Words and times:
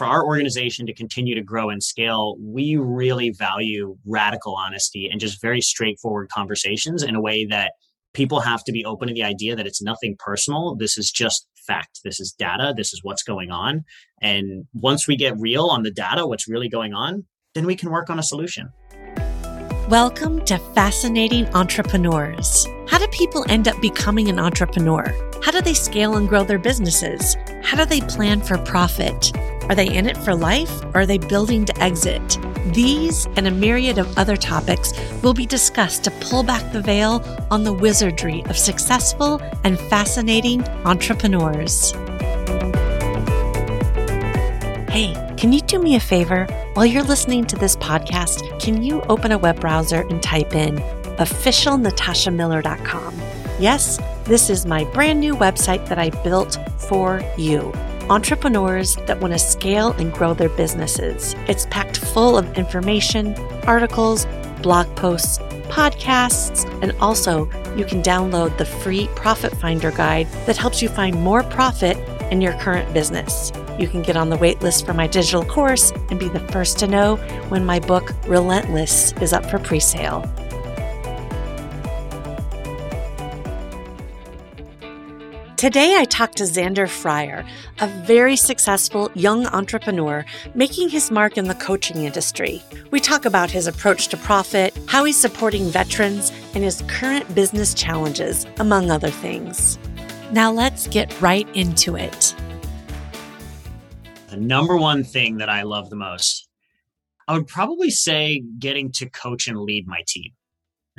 for 0.00 0.06
our 0.06 0.24
organization 0.24 0.86
to 0.86 0.94
continue 0.94 1.34
to 1.34 1.42
grow 1.42 1.68
and 1.68 1.82
scale, 1.82 2.34
we 2.40 2.74
really 2.74 3.34
value 3.38 3.98
radical 4.06 4.56
honesty 4.56 5.06
and 5.06 5.20
just 5.20 5.42
very 5.42 5.60
straightforward 5.60 6.30
conversations 6.30 7.02
in 7.02 7.14
a 7.14 7.20
way 7.20 7.44
that 7.44 7.72
people 8.14 8.40
have 8.40 8.64
to 8.64 8.72
be 8.72 8.82
open 8.82 9.08
to 9.08 9.12
the 9.12 9.22
idea 9.22 9.54
that 9.54 9.66
it's 9.66 9.82
nothing 9.82 10.16
personal. 10.18 10.74
This 10.74 10.96
is 10.96 11.10
just 11.10 11.46
fact. 11.66 12.00
This 12.02 12.18
is 12.18 12.32
data. 12.32 12.72
This 12.74 12.94
is 12.94 13.00
what's 13.02 13.22
going 13.22 13.50
on. 13.50 13.84
And 14.22 14.64
once 14.72 15.06
we 15.06 15.16
get 15.16 15.34
real 15.38 15.66
on 15.66 15.82
the 15.82 15.90
data, 15.90 16.26
what's 16.26 16.48
really 16.48 16.70
going 16.70 16.94
on, 16.94 17.26
then 17.54 17.66
we 17.66 17.76
can 17.76 17.90
work 17.90 18.08
on 18.08 18.18
a 18.18 18.22
solution. 18.22 18.70
Welcome 19.90 20.42
to 20.46 20.56
Fascinating 20.74 21.44
Entrepreneurs. 21.48 22.66
How 22.88 22.96
do 22.96 23.06
people 23.08 23.44
end 23.50 23.68
up 23.68 23.78
becoming 23.82 24.30
an 24.30 24.38
entrepreneur? 24.38 25.14
How 25.42 25.50
do 25.50 25.60
they 25.60 25.74
scale 25.74 26.16
and 26.16 26.26
grow 26.26 26.42
their 26.42 26.58
businesses? 26.58 27.36
How 27.62 27.76
do 27.76 27.84
they 27.84 28.00
plan 28.00 28.40
for 28.40 28.56
profit? 28.56 29.32
Are 29.70 29.74
they 29.76 29.88
in 29.88 30.06
it 30.06 30.16
for 30.16 30.34
life 30.34 30.82
or 30.86 31.02
are 31.02 31.06
they 31.06 31.18
building 31.18 31.64
to 31.64 31.80
exit? 31.80 32.38
These 32.74 33.26
and 33.36 33.46
a 33.46 33.52
myriad 33.52 33.98
of 33.98 34.18
other 34.18 34.36
topics 34.36 34.92
will 35.22 35.32
be 35.32 35.46
discussed 35.46 36.02
to 36.02 36.10
pull 36.10 36.42
back 36.42 36.72
the 36.72 36.80
veil 36.80 37.22
on 37.52 37.62
the 37.62 37.72
wizardry 37.72 38.42
of 38.46 38.58
successful 38.58 39.40
and 39.62 39.78
fascinating 39.78 40.64
entrepreneurs. 40.84 41.92
Hey, 44.90 45.14
can 45.36 45.52
you 45.52 45.60
do 45.60 45.78
me 45.78 45.94
a 45.94 46.00
favor? 46.00 46.46
While 46.74 46.86
you're 46.86 47.04
listening 47.04 47.44
to 47.44 47.54
this 47.54 47.76
podcast, 47.76 48.58
can 48.60 48.82
you 48.82 49.02
open 49.02 49.30
a 49.30 49.38
web 49.38 49.60
browser 49.60 50.00
and 50.00 50.20
type 50.20 50.52
in 50.56 50.78
officialnatashamiller.com? 51.18 53.14
Yes, 53.60 54.00
this 54.24 54.50
is 54.50 54.66
my 54.66 54.82
brand 54.82 55.20
new 55.20 55.36
website 55.36 55.86
that 55.86 56.00
I 56.00 56.10
built 56.24 56.58
for 56.76 57.22
you 57.38 57.72
entrepreneurs 58.10 58.96
that 59.06 59.20
want 59.20 59.32
to 59.32 59.38
scale 59.38 59.92
and 59.92 60.12
grow 60.12 60.34
their 60.34 60.48
businesses. 60.48 61.34
It's 61.46 61.66
packed 61.66 61.98
full 61.98 62.36
of 62.36 62.58
information, 62.58 63.34
articles, 63.66 64.26
blog 64.62 64.94
posts, 64.96 65.38
podcasts, 65.70 66.68
and 66.82 66.92
also 67.00 67.44
you 67.76 67.84
can 67.84 68.02
download 68.02 68.58
the 68.58 68.64
free 68.64 69.08
Profit 69.14 69.56
Finder 69.56 69.92
guide 69.92 70.26
that 70.46 70.56
helps 70.56 70.82
you 70.82 70.88
find 70.88 71.14
more 71.14 71.44
profit 71.44 71.96
in 72.32 72.40
your 72.40 72.54
current 72.54 72.92
business. 72.92 73.52
You 73.78 73.86
can 73.86 74.02
get 74.02 74.16
on 74.16 74.28
the 74.28 74.36
waitlist 74.36 74.84
for 74.84 74.92
my 74.92 75.06
digital 75.06 75.44
course 75.44 75.92
and 76.10 76.18
be 76.18 76.28
the 76.28 76.40
first 76.48 76.78
to 76.80 76.88
know 76.88 77.16
when 77.48 77.64
my 77.64 77.78
book, 77.78 78.12
Relentless, 78.26 79.12
is 79.22 79.32
up 79.32 79.46
for 79.46 79.60
pre 79.60 79.78
sale. 79.78 80.28
Today, 85.60 85.94
I 85.98 86.06
talked 86.06 86.38
to 86.38 86.44
Xander 86.44 86.88
Fryer, 86.88 87.44
a 87.80 87.86
very 87.86 88.34
successful 88.34 89.10
young 89.14 89.44
entrepreneur 89.48 90.24
making 90.54 90.88
his 90.88 91.10
mark 91.10 91.36
in 91.36 91.48
the 91.48 91.54
coaching 91.54 92.06
industry. 92.06 92.62
We 92.90 92.98
talk 92.98 93.26
about 93.26 93.50
his 93.50 93.66
approach 93.66 94.08
to 94.08 94.16
profit, 94.16 94.74
how 94.88 95.04
he's 95.04 95.20
supporting 95.20 95.66
veterans, 95.66 96.32
and 96.54 96.64
his 96.64 96.82
current 96.88 97.34
business 97.34 97.74
challenges, 97.74 98.46
among 98.58 98.90
other 98.90 99.10
things. 99.10 99.78
Now, 100.32 100.50
let's 100.50 100.86
get 100.86 101.20
right 101.20 101.46
into 101.54 101.94
it. 101.94 102.34
The 104.30 104.38
number 104.38 104.78
one 104.78 105.04
thing 105.04 105.36
that 105.36 105.50
I 105.50 105.64
love 105.64 105.90
the 105.90 105.96
most, 105.96 106.48
I 107.28 107.34
would 107.34 107.48
probably 107.48 107.90
say 107.90 108.42
getting 108.58 108.92
to 108.92 109.10
coach 109.10 109.46
and 109.46 109.60
lead 109.60 109.86
my 109.86 110.00
team. 110.06 110.32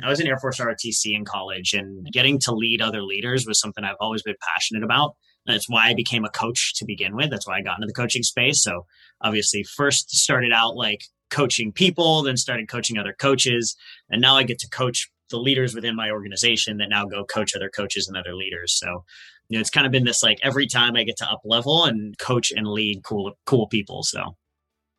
I 0.02 0.08
was 0.08 0.20
in 0.20 0.26
Air 0.26 0.38
Force 0.38 0.58
ROTC 0.58 1.14
in 1.14 1.24
college, 1.24 1.74
and 1.74 2.06
getting 2.12 2.38
to 2.40 2.52
lead 2.52 2.80
other 2.80 3.02
leaders 3.02 3.46
was 3.46 3.60
something 3.60 3.84
I've 3.84 3.96
always 4.00 4.22
been 4.22 4.36
passionate 4.40 4.82
about. 4.82 5.14
That's 5.46 5.68
why 5.68 5.88
I 5.88 5.94
became 5.94 6.24
a 6.24 6.30
coach 6.30 6.74
to 6.76 6.84
begin 6.84 7.16
with. 7.16 7.30
That's 7.30 7.46
why 7.46 7.58
I 7.58 7.62
got 7.62 7.76
into 7.78 7.86
the 7.86 7.92
coaching 7.92 8.22
space. 8.22 8.62
So 8.62 8.86
obviously, 9.20 9.64
first 9.64 10.10
started 10.10 10.52
out 10.52 10.76
like 10.76 11.04
coaching 11.30 11.72
people, 11.72 12.22
then 12.22 12.36
started 12.36 12.68
coaching 12.68 12.98
other 12.98 13.14
coaches, 13.18 13.76
and 14.08 14.20
now 14.20 14.36
I 14.36 14.44
get 14.44 14.58
to 14.60 14.68
coach 14.68 15.10
the 15.30 15.38
leaders 15.38 15.74
within 15.74 15.96
my 15.96 16.10
organization 16.10 16.76
that 16.76 16.90
now 16.90 17.06
go 17.06 17.24
coach 17.24 17.56
other 17.56 17.70
coaches 17.70 18.06
and 18.06 18.16
other 18.16 18.34
leaders. 18.34 18.78
So 18.78 19.04
you 19.48 19.58
know, 19.58 19.60
it's 19.60 19.70
kind 19.70 19.86
of 19.86 19.92
been 19.92 20.04
this 20.04 20.22
like 20.22 20.38
every 20.42 20.66
time 20.66 20.96
I 20.96 21.04
get 21.04 21.16
to 21.18 21.30
up 21.30 21.42
level 21.44 21.84
and 21.84 22.16
coach 22.18 22.52
and 22.52 22.66
lead 22.66 23.02
cool 23.02 23.32
cool 23.44 23.66
people. 23.66 24.02
So 24.02 24.36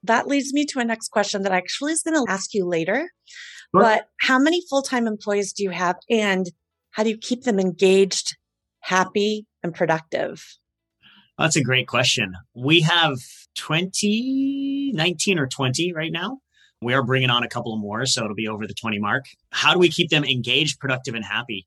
that 0.04 0.28
leads 0.28 0.54
me 0.54 0.66
to 0.66 0.80
a 0.80 0.86
next 0.86 1.10
question 1.10 1.44
that 1.44 1.52
I 1.52 1.58
actually 1.58 1.94
is 1.94 2.04
going 2.04 2.26
to 2.26 2.32
ask 2.32 2.54
you 2.54 2.66
later. 2.66 3.10
But 3.72 4.08
how 4.22 4.38
many 4.38 4.62
full 4.70 4.84
time 4.84 5.08
employees 5.08 5.52
do 5.52 5.64
you 5.64 5.72
have? 5.72 5.96
And 6.10 6.46
how 6.92 7.04
do 7.04 7.10
you 7.10 7.18
keep 7.18 7.44
them 7.44 7.60
engaged, 7.60 8.38
happy, 8.82 9.48
and 9.64 9.74
productive? 9.74 10.46
That's 11.40 11.56
a 11.56 11.64
great 11.64 11.88
question. 11.88 12.36
We 12.54 12.82
have 12.82 13.18
20, 13.58 14.92
19 14.94 15.40
or 15.40 15.48
20 15.48 15.94
right 15.94 16.12
now. 16.12 16.40
We 16.84 16.94
are 16.94 17.02
bringing 17.02 17.32
on 17.32 17.44
a 17.44 17.48
couple 17.48 17.76
more, 17.78 18.06
so 18.06 18.24
it'll 18.24 18.36
be 18.36 18.48
over 18.48 18.68
the 18.68 18.74
20 18.74 19.00
mark. 19.00 19.26
How 19.52 19.74
do 19.74 19.80
we 19.80 19.90
keep 19.90 20.10
them 20.10 20.24
engaged, 20.24 20.80
productive, 20.80 21.16
and 21.16 21.26
happy? 21.26 21.66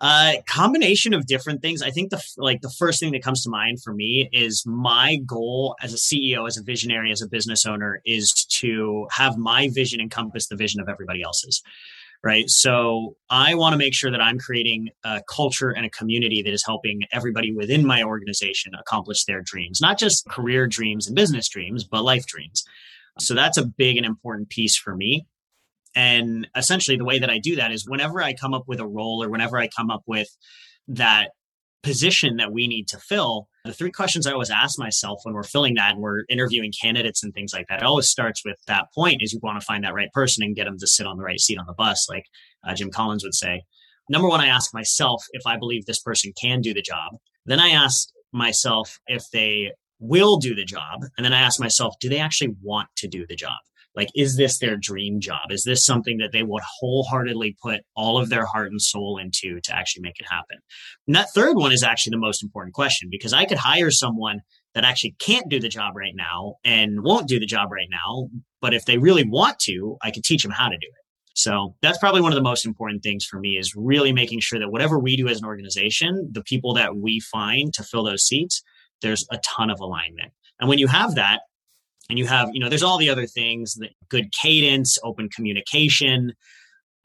Uh, 0.00 0.34
combination 0.48 1.14
of 1.14 1.26
different 1.26 1.62
things. 1.62 1.80
I 1.80 1.90
think 1.90 2.10
the 2.10 2.20
like 2.36 2.62
the 2.62 2.70
first 2.70 2.98
thing 2.98 3.12
that 3.12 3.22
comes 3.22 3.42
to 3.44 3.50
mind 3.50 3.80
for 3.82 3.94
me 3.94 4.28
is 4.32 4.64
my 4.66 5.16
goal 5.24 5.76
as 5.82 5.94
a 5.94 5.96
CEO, 5.96 6.48
as 6.48 6.56
a 6.56 6.62
visionary, 6.62 7.12
as 7.12 7.22
a 7.22 7.28
business 7.28 7.64
owner, 7.64 8.00
is 8.04 8.32
to 8.60 9.06
have 9.12 9.38
my 9.38 9.70
vision 9.72 10.00
encompass 10.00 10.48
the 10.48 10.56
vision 10.56 10.80
of 10.80 10.88
everybody 10.88 11.22
else's. 11.22 11.62
Right. 12.24 12.48
So 12.48 13.16
I 13.28 13.54
want 13.54 13.74
to 13.74 13.78
make 13.78 13.94
sure 13.94 14.10
that 14.10 14.20
I'm 14.20 14.38
creating 14.38 14.88
a 15.04 15.22
culture 15.28 15.70
and 15.70 15.84
a 15.84 15.90
community 15.90 16.42
that 16.42 16.52
is 16.52 16.64
helping 16.64 17.02
everybody 17.12 17.54
within 17.54 17.86
my 17.86 18.02
organization 18.02 18.72
accomplish 18.74 19.24
their 19.24 19.42
dreams, 19.42 19.80
not 19.80 19.98
just 19.98 20.26
career 20.28 20.66
dreams 20.66 21.06
and 21.06 21.14
business 21.14 21.48
dreams, 21.48 21.84
but 21.84 22.02
life 22.02 22.24
dreams. 22.26 22.64
So 23.20 23.34
that's 23.34 23.58
a 23.58 23.66
big 23.66 23.98
and 23.98 24.06
important 24.06 24.48
piece 24.48 24.76
for 24.76 24.96
me. 24.96 25.26
And 25.94 26.48
essentially, 26.56 26.96
the 26.96 27.04
way 27.04 27.18
that 27.18 27.30
I 27.30 27.38
do 27.38 27.56
that 27.56 27.72
is 27.72 27.88
whenever 27.88 28.22
I 28.22 28.34
come 28.34 28.54
up 28.54 28.64
with 28.66 28.80
a 28.80 28.86
role 28.86 29.22
or 29.22 29.28
whenever 29.28 29.58
I 29.58 29.68
come 29.68 29.90
up 29.90 30.02
with 30.06 30.28
that 30.88 31.30
position 31.82 32.36
that 32.36 32.52
we 32.52 32.66
need 32.66 32.88
to 32.88 32.98
fill, 32.98 33.48
the 33.64 33.72
three 33.72 33.92
questions 33.92 34.26
I 34.26 34.32
always 34.32 34.50
ask 34.50 34.78
myself 34.78 35.20
when 35.22 35.34
we're 35.34 35.42
filling 35.42 35.74
that 35.74 35.92
and 35.92 36.02
we're 36.02 36.24
interviewing 36.28 36.72
candidates 36.80 37.22
and 37.22 37.32
things 37.32 37.52
like 37.52 37.66
that, 37.68 37.80
it 37.80 37.84
always 37.84 38.08
starts 38.08 38.44
with 38.44 38.56
that 38.66 38.86
point 38.94 39.22
is 39.22 39.32
you 39.32 39.40
want 39.42 39.60
to 39.60 39.64
find 39.64 39.84
that 39.84 39.94
right 39.94 40.12
person 40.12 40.42
and 40.42 40.56
get 40.56 40.64
them 40.64 40.78
to 40.78 40.86
sit 40.86 41.06
on 41.06 41.16
the 41.16 41.22
right 41.22 41.40
seat 41.40 41.58
on 41.58 41.66
the 41.66 41.74
bus, 41.74 42.08
like 42.08 42.24
uh, 42.66 42.74
Jim 42.74 42.90
Collins 42.90 43.22
would 43.22 43.34
say. 43.34 43.62
Number 44.08 44.28
one, 44.28 44.40
I 44.40 44.48
ask 44.48 44.74
myself 44.74 45.24
if 45.32 45.46
I 45.46 45.56
believe 45.56 45.86
this 45.86 46.00
person 46.00 46.32
can 46.40 46.60
do 46.60 46.74
the 46.74 46.82
job. 46.82 47.12
Then 47.46 47.60
I 47.60 47.68
ask 47.70 48.08
myself 48.32 48.98
if 49.06 49.24
they 49.32 49.72
will 49.98 50.38
do 50.38 50.54
the 50.54 50.64
job. 50.64 51.00
And 51.16 51.24
then 51.24 51.32
I 51.32 51.40
ask 51.40 51.60
myself, 51.60 51.94
do 52.00 52.08
they 52.08 52.18
actually 52.18 52.54
want 52.62 52.88
to 52.96 53.08
do 53.08 53.26
the 53.26 53.36
job? 53.36 53.58
Like 53.96 54.08
is 54.14 54.36
this 54.36 54.58
their 54.58 54.76
dream 54.76 55.20
job? 55.20 55.50
Is 55.50 55.64
this 55.64 55.84
something 55.84 56.18
that 56.18 56.32
they 56.32 56.42
would 56.42 56.62
wholeheartedly 56.80 57.56
put 57.62 57.82
all 57.94 58.18
of 58.18 58.28
their 58.28 58.46
heart 58.46 58.70
and 58.70 58.80
soul 58.80 59.18
into 59.18 59.60
to 59.60 59.76
actually 59.76 60.02
make 60.02 60.18
it 60.18 60.26
happen? 60.28 60.58
And 61.06 61.14
that 61.14 61.30
third 61.34 61.56
one 61.56 61.72
is 61.72 61.82
actually 61.82 62.10
the 62.10 62.18
most 62.18 62.42
important 62.42 62.74
question 62.74 63.08
because 63.10 63.32
i 63.32 63.44
could 63.44 63.58
hire 63.58 63.90
someone 63.90 64.40
that 64.74 64.84
actually 64.84 65.14
can't 65.18 65.48
do 65.48 65.60
the 65.60 65.68
job 65.68 65.94
right 65.96 66.14
now 66.16 66.54
and 66.64 67.02
won't 67.02 67.28
do 67.28 67.38
the 67.38 67.46
job 67.46 67.70
right 67.70 67.88
now 67.90 68.28
but 68.60 68.74
if 68.74 68.84
they 68.84 68.98
really 68.98 69.24
want 69.24 69.58
to 69.60 69.96
i 70.02 70.10
could 70.10 70.24
teach 70.24 70.42
them 70.42 70.52
how 70.52 70.68
to 70.68 70.76
do 70.76 70.86
it. 70.86 71.04
So 71.36 71.74
that's 71.82 71.98
probably 71.98 72.20
one 72.20 72.32
of 72.32 72.36
the 72.36 72.42
most 72.42 72.64
important 72.64 73.02
things 73.02 73.24
for 73.24 73.40
me 73.40 73.56
is 73.58 73.74
really 73.76 74.12
making 74.12 74.40
sure 74.40 74.58
that 74.58 74.70
whatever 74.70 74.98
we 74.98 75.16
do 75.16 75.28
as 75.28 75.38
an 75.38 75.44
organization 75.44 76.30
the 76.32 76.42
people 76.42 76.74
that 76.74 76.96
we 76.96 77.20
find 77.20 77.72
to 77.74 77.82
fill 77.82 78.04
those 78.04 78.24
seats 78.24 78.62
there's 79.04 79.26
a 79.30 79.38
ton 79.38 79.70
of 79.70 79.80
alignment. 79.80 80.32
And 80.58 80.68
when 80.68 80.78
you 80.78 80.86
have 80.88 81.14
that 81.14 81.42
and 82.08 82.18
you 82.18 82.26
have 82.26 82.50
you 82.52 82.60
know 82.60 82.68
there's 82.68 82.82
all 82.82 82.98
the 82.98 83.10
other 83.10 83.26
things 83.26 83.74
that 83.74 83.90
good 84.08 84.32
cadence 84.32 84.98
open 85.02 85.28
communication 85.28 86.32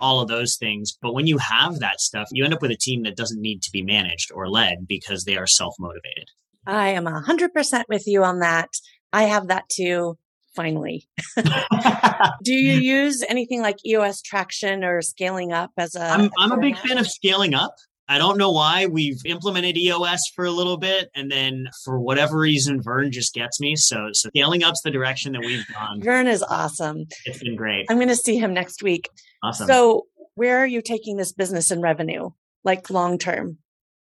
all 0.02 0.22
of 0.22 0.30
those 0.30 0.56
things. 0.56 0.98
But 1.02 1.14
when 1.14 1.28
you 1.28 1.38
have 1.40 1.80
that 1.80 2.00
stuff 2.00 2.30
you 2.32 2.44
end 2.44 2.54
up 2.54 2.62
with 2.62 2.72
a 2.72 2.78
team 2.78 3.04
that 3.04 3.18
doesn't 3.18 3.42
need 3.42 3.62
to 3.64 3.72
be 3.72 3.82
managed 3.82 4.32
or 4.34 4.50
led 4.50 4.88
because 4.88 5.26
they 5.26 5.36
are 5.36 5.48
self-motivated. 5.48 6.30
I 6.66 6.90
am 6.90 7.06
100% 7.06 7.84
with 7.90 8.08
you 8.08 8.24
on 8.24 8.40
that. 8.40 8.70
I 9.12 9.24
have 9.24 9.48
that 9.48 9.68
too 9.70 10.18
finally. 10.56 11.08
Do 12.44 12.54
you 12.54 12.74
use 12.74 13.24
anything 13.28 13.62
like 13.62 13.78
eos 13.86 14.22
traction 14.22 14.84
or 14.84 15.02
scaling 15.02 15.54
up 15.54 15.72
as 15.78 15.96
a 15.96 16.04
i'm, 16.04 16.30
I'm 16.38 16.52
a 16.52 16.58
big 16.58 16.78
fan 16.78 16.98
of 16.98 17.08
scaling 17.08 17.54
up 17.54 17.76
I 18.10 18.18
don't 18.18 18.40
know 18.40 18.50
why 18.50 18.88
we've 18.88 19.24
implemented 19.24 19.78
EOS 19.78 20.32
for 20.36 20.46
a 20.46 20.52
little 20.52 20.78
bit, 20.78 21.12
and 21.14 21.32
then 21.32 21.70
for 21.86 22.00
whatever 22.00 22.40
reason, 22.40 22.82
Verne 22.82 23.12
just 23.12 23.36
gets 23.36 23.60
me. 23.60 23.76
So, 23.76 24.10
so 24.14 24.30
scaling 24.30 24.64
up's 24.64 24.82
the 24.82 24.90
direction 24.90 25.34
that 25.34 25.42
we've 25.42 25.66
gone. 25.72 26.02
Verne 26.02 26.26
is 26.26 26.42
awesome. 26.42 27.06
It's 27.26 27.44
been 27.44 27.56
great. 27.56 27.86
I'm 27.88 27.98
going 27.98 28.08
to 28.08 28.16
see 28.16 28.40
him 28.40 28.52
next 28.52 28.82
week. 28.82 29.08
Awesome. 29.44 29.68
So, 29.68 30.08
where 30.34 30.58
are 30.58 30.66
you 30.66 30.82
taking 30.82 31.18
this 31.18 31.32
business 31.32 31.70
and 31.70 31.84
revenue, 31.84 32.32
like 32.64 32.90
long 32.90 33.20
term? 33.20 33.60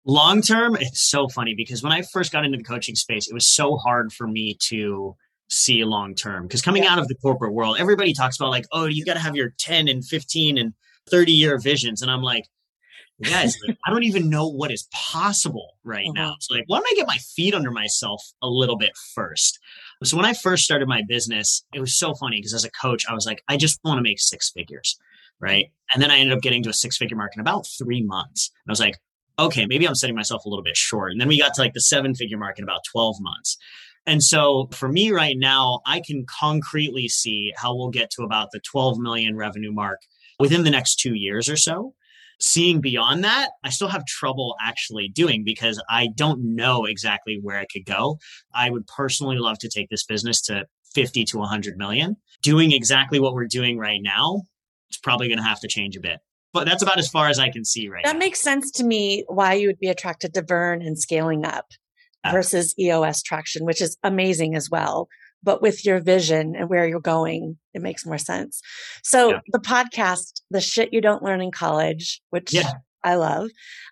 Long 0.06 0.42
term, 0.42 0.78
it's 0.78 1.02
so 1.02 1.28
funny 1.28 1.54
because 1.54 1.84
when 1.84 1.92
I 1.92 2.02
first 2.02 2.32
got 2.32 2.46
into 2.46 2.58
the 2.58 2.64
coaching 2.64 2.96
space, 2.96 3.28
it 3.30 3.34
was 3.34 3.48
so 3.48 3.76
hard 3.76 4.14
for 4.14 4.28
me 4.28 4.56
to 4.70 5.14
see 5.50 5.84
long 5.84 6.16
term 6.16 6.44
because 6.44 6.62
coming 6.62 6.84
yeah. 6.84 6.94
out 6.94 7.00
of 7.00 7.10
the 7.10 7.16
corporate 7.16 7.54
world, 7.54 7.76
everybody 7.80 8.14
talks 8.14 8.38
about 8.40 8.50
like, 8.50 8.66
oh, 8.72 8.86
you 8.86 9.04
got 9.04 9.16
to 9.16 9.20
have 9.20 9.36
your 9.36 9.54
10 9.60 9.90
and 9.90 10.06
15 10.06 10.58
and 10.58 10.74
30 11.10 11.34
year 11.34 11.60
visions, 11.60 12.02
and 12.02 12.10
I'm 12.10 12.22
like 12.22 12.46
guys, 13.24 13.58
like, 13.68 13.78
I 13.86 13.92
don't 13.92 14.04
even 14.04 14.30
know 14.30 14.48
what 14.48 14.72
is 14.72 14.88
possible 14.92 15.78
right 15.84 16.06
uh-huh. 16.06 16.14
now. 16.14 16.36
So 16.40 16.56
like, 16.56 16.66
why 16.68 16.78
don't 16.78 16.88
I 16.92 16.96
get 16.96 17.08
my 17.08 17.18
feet 17.18 17.54
under 17.54 17.72
myself 17.72 18.24
a 18.42 18.48
little 18.48 18.78
bit 18.78 18.92
first? 19.14 19.60
So 20.04 20.16
when 20.16 20.26
I 20.26 20.34
first 20.34 20.64
started 20.64 20.88
my 20.88 21.04
business, 21.08 21.64
it 21.74 21.80
was 21.80 21.98
so 21.98 22.14
funny 22.14 22.38
because 22.38 22.54
as 22.54 22.64
a 22.64 22.72
coach, 22.72 23.06
I 23.10 23.14
was 23.14 23.26
like, 23.26 23.44
I 23.48 23.58
just 23.58 23.80
want 23.84 23.98
to 23.98 24.04
make 24.04 24.20
six 24.20 24.50
figures. 24.50 24.98
Right. 25.42 25.72
And 25.94 26.02
then 26.02 26.12
I 26.12 26.20
ended 26.20 26.36
up 26.36 26.42
getting 26.42 26.64
to 26.64 26.70
a 26.70 26.74
six 26.74 26.98
figure 26.98 27.16
mark 27.18 27.32
in 27.36 27.42
about 27.42 27.66
three 27.66 28.04
months. 28.04 28.52
And 28.66 28.70
I 28.70 28.74
was 28.74 28.80
like, 28.80 28.98
okay, 29.38 29.66
maybe 29.66 29.88
I'm 29.88 29.96
setting 29.96 30.16
myself 30.16 30.46
a 30.46 30.50
little 30.50 30.64
bit 30.64 30.76
short. 30.76 31.12
And 31.12 31.22
then 31.22 31.30
we 31.30 31.40
got 31.40 31.54
to 31.54 31.62
like 31.62 31.74
the 31.74 31.82
seven 31.82 32.14
figure 32.14 32.38
mark 32.38 32.60
in 32.60 32.64
about 32.64 32.82
12 32.92 33.18
months. 33.22 33.58
And 34.06 34.24
so 34.24 34.68
for 34.72 34.90
me 34.90 35.12
right 35.12 35.38
now, 35.38 35.82
I 35.86 36.02
can 36.06 36.26
concretely 36.26 37.08
see 37.08 37.54
how 37.56 37.76
we'll 37.76 37.90
get 37.90 38.10
to 38.12 38.24
about 38.24 38.50
the 38.52 38.60
12 38.60 38.98
million 38.98 39.36
revenue 39.36 39.72
mark 39.72 40.00
within 40.40 40.64
the 40.64 40.72
next 40.72 40.96
two 40.96 41.14
years 41.14 41.50
or 41.50 41.58
so. 41.58 41.94
Seeing 42.40 42.80
beyond 42.80 43.24
that, 43.24 43.50
I 43.64 43.70
still 43.70 43.90
have 43.90 44.06
trouble 44.06 44.56
actually 44.62 45.10
doing 45.10 45.44
because 45.44 45.82
I 45.90 46.08
don't 46.16 46.56
know 46.56 46.86
exactly 46.86 47.40
where 47.42 47.60
it 47.60 47.68
could 47.72 47.86
go. 47.86 48.18
I 48.54 48.70
would 48.70 48.88
personally 48.88 49.38
love 49.38 49.60
to 49.60 49.70
take 49.70 49.90
this 49.90 50.06
business 50.06 50.42
to 50.44 50.66
50 50.94 51.26
to 51.26 51.38
100 51.38 51.78
million. 51.78 52.16
Doing 52.42 52.72
exactly 52.72 53.20
what 53.20 53.34
we're 53.34 53.48
doing 53.48 53.78
right 53.78 54.00
now, 54.02 54.44
it's 54.90 54.98
probably 54.98 55.28
going 55.28 55.38
to 55.38 55.44
have 55.44 55.60
to 55.60 55.68
change 55.68 55.98
a 55.98 56.00
bit 56.00 56.20
but 56.54 56.66
that's 56.66 56.84
about 56.84 56.98
as 56.98 57.10
far 57.10 57.28
as 57.28 57.40
I 57.40 57.50
can 57.50 57.64
see 57.64 57.90
right 57.90 58.02
now. 58.04 58.12
that 58.12 58.18
now. 58.18 58.26
makes 58.26 58.40
sense 58.40 58.72
to 58.72 58.84
me 58.84 59.24
why 59.28 59.54
you 59.54 59.68
would 59.68 59.80
be 59.80 59.88
attracted 59.88 60.34
to 60.34 60.42
Verne 60.42 60.82
and 60.82 60.98
scaling 60.98 61.46
up 61.46 61.68
ah. 62.24 62.32
versus 62.32 62.74
EOS 62.80 63.22
traction, 63.22 63.66
which 63.66 63.82
is 63.82 63.98
amazing 64.04 64.56
as 64.56 64.70
well. 64.70 65.08
But 65.42 65.62
with 65.62 65.86
your 65.86 66.02
vision 66.02 66.56
and 66.56 66.70
where 66.70 66.88
you're 66.88 67.00
going, 67.00 67.58
it 67.74 67.82
makes 67.82 68.06
more 68.06 68.18
sense. 68.18 68.62
So 69.04 69.30
yeah. 69.30 69.40
the 69.52 69.60
podcast, 69.60 70.42
the 70.52 70.62
shit 70.62 70.94
you 70.94 71.02
don't 71.02 71.24
learn 71.24 71.42
in 71.42 71.52
college, 71.52 72.22
which 72.30 72.54
yeah. 72.54 72.72
I 73.04 73.16
love. 73.16 73.50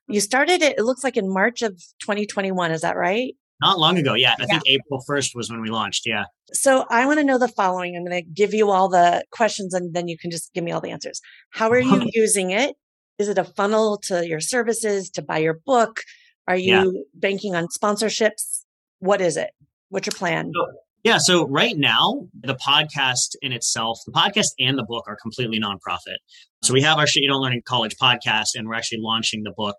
You 0.09 0.19
started 0.19 0.61
it, 0.61 0.77
it 0.77 0.83
looks 0.83 1.03
like 1.03 1.17
in 1.17 1.31
March 1.31 1.61
of 1.61 1.71
2021. 2.01 2.71
Is 2.71 2.81
that 2.81 2.97
right? 2.97 3.33
Not 3.61 3.79
long 3.79 3.97
ago. 3.97 4.13
Yeah. 4.13 4.31
I 4.31 4.35
yeah. 4.41 4.45
think 4.45 4.63
April 4.67 5.03
1st 5.09 5.35
was 5.35 5.49
when 5.49 5.61
we 5.61 5.69
launched. 5.69 6.05
Yeah. 6.05 6.25
So 6.53 6.85
I 6.89 7.05
want 7.05 7.19
to 7.19 7.25
know 7.25 7.37
the 7.37 7.47
following. 7.47 7.95
I'm 7.95 8.05
going 8.05 8.23
to 8.23 8.29
give 8.29 8.53
you 8.53 8.69
all 8.69 8.89
the 8.89 9.23
questions 9.31 9.73
and 9.73 9.93
then 9.93 10.07
you 10.07 10.17
can 10.17 10.31
just 10.31 10.53
give 10.53 10.63
me 10.63 10.71
all 10.71 10.81
the 10.81 10.91
answers. 10.91 11.21
How 11.51 11.69
are 11.69 11.79
you 11.79 12.09
using 12.13 12.51
it? 12.51 12.75
Is 13.17 13.29
it 13.29 13.37
a 13.37 13.43
funnel 13.43 13.97
to 14.03 14.27
your 14.27 14.39
services 14.39 15.09
to 15.11 15.21
buy 15.21 15.39
your 15.39 15.59
book? 15.65 16.01
Are 16.47 16.55
you 16.55 16.93
yeah. 16.93 17.01
banking 17.15 17.55
on 17.55 17.67
sponsorships? 17.67 18.63
What 18.99 19.21
is 19.21 19.37
it? 19.37 19.51
What's 19.89 20.07
your 20.07 20.13
plan? 20.13 20.51
So, 20.53 20.65
yeah. 21.07 21.19
So 21.19 21.47
right 21.47 21.77
now, 21.77 22.27
the 22.41 22.55
podcast 22.55 23.37
in 23.41 23.53
itself, 23.53 23.99
the 24.05 24.11
podcast 24.11 24.47
and 24.59 24.77
the 24.77 24.83
book 24.83 25.05
are 25.07 25.15
completely 25.15 25.57
nonprofit. 25.57 26.17
So 26.63 26.73
we 26.73 26.81
have 26.81 26.97
our 26.97 27.07
shit 27.07 27.23
you 27.23 27.29
don't 27.29 27.39
learn 27.39 27.53
in 27.53 27.61
college 27.65 27.95
podcast, 27.95 28.49
and 28.55 28.67
we're 28.67 28.73
actually 28.73 28.99
launching 28.99 29.43
the 29.43 29.53
book 29.55 29.77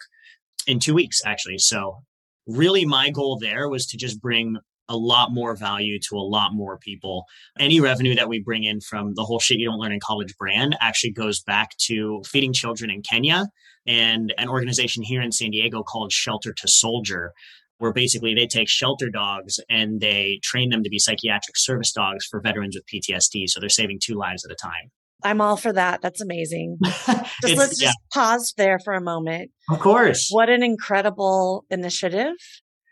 in 0.66 0.78
two 0.78 0.94
weeks, 0.94 1.20
actually. 1.26 1.58
So 1.58 1.98
really 2.46 2.86
my 2.86 3.10
goal 3.10 3.38
there 3.38 3.68
was 3.68 3.84
to 3.88 3.98
just 3.98 4.22
bring 4.22 4.56
a 4.88 4.96
lot 4.96 5.30
more 5.30 5.54
value 5.54 5.98
to 6.08 6.16
a 6.16 6.24
lot 6.24 6.54
more 6.54 6.78
people. 6.78 7.26
Any 7.60 7.78
revenue 7.78 8.14
that 8.14 8.30
we 8.30 8.40
bring 8.42 8.64
in 8.64 8.80
from 8.80 9.12
the 9.14 9.22
whole 9.22 9.38
shit 9.38 9.58
you 9.58 9.66
don't 9.66 9.78
learn 9.78 9.92
in 9.92 10.00
college 10.00 10.34
brand 10.38 10.78
actually 10.80 11.12
goes 11.12 11.42
back 11.42 11.76
to 11.88 12.22
feeding 12.26 12.54
children 12.54 12.90
in 12.90 13.02
Kenya 13.02 13.48
and 13.86 14.32
an 14.38 14.48
organization 14.48 15.02
here 15.02 15.20
in 15.20 15.30
San 15.30 15.50
Diego 15.50 15.82
called 15.82 16.10
Shelter 16.10 16.54
to 16.54 16.68
Soldier, 16.68 17.34
where 17.78 17.92
basically 17.92 18.34
they 18.34 18.46
take 18.46 18.68
shelter 18.68 19.08
dogs 19.08 19.58
and 19.68 20.00
they 20.00 20.40
train 20.42 20.70
them 20.70 20.82
to 20.82 20.90
be 20.90 20.98
psychiatric 20.98 21.56
service 21.56 21.92
dogs 21.92 22.26
for 22.26 22.40
veterans 22.40 22.76
with 22.76 22.84
PTSD. 22.86 23.48
So 23.48 23.60
they're 23.60 23.68
saving 23.68 24.00
two 24.02 24.14
lives 24.14 24.44
at 24.44 24.50
a 24.50 24.56
time. 24.56 24.90
I'm 25.24 25.40
all 25.40 25.56
for 25.56 25.72
that. 25.72 26.00
That's 26.00 26.20
amazing. 26.20 26.78
just 26.84 27.56
let's 27.56 27.80
yeah. 27.80 27.88
just 27.88 27.98
pause 28.12 28.54
there 28.56 28.78
for 28.78 28.94
a 28.94 29.00
moment. 29.00 29.50
Of 29.70 29.80
course. 29.80 30.28
What 30.30 30.48
an 30.48 30.62
incredible 30.62 31.64
initiative. 31.70 32.34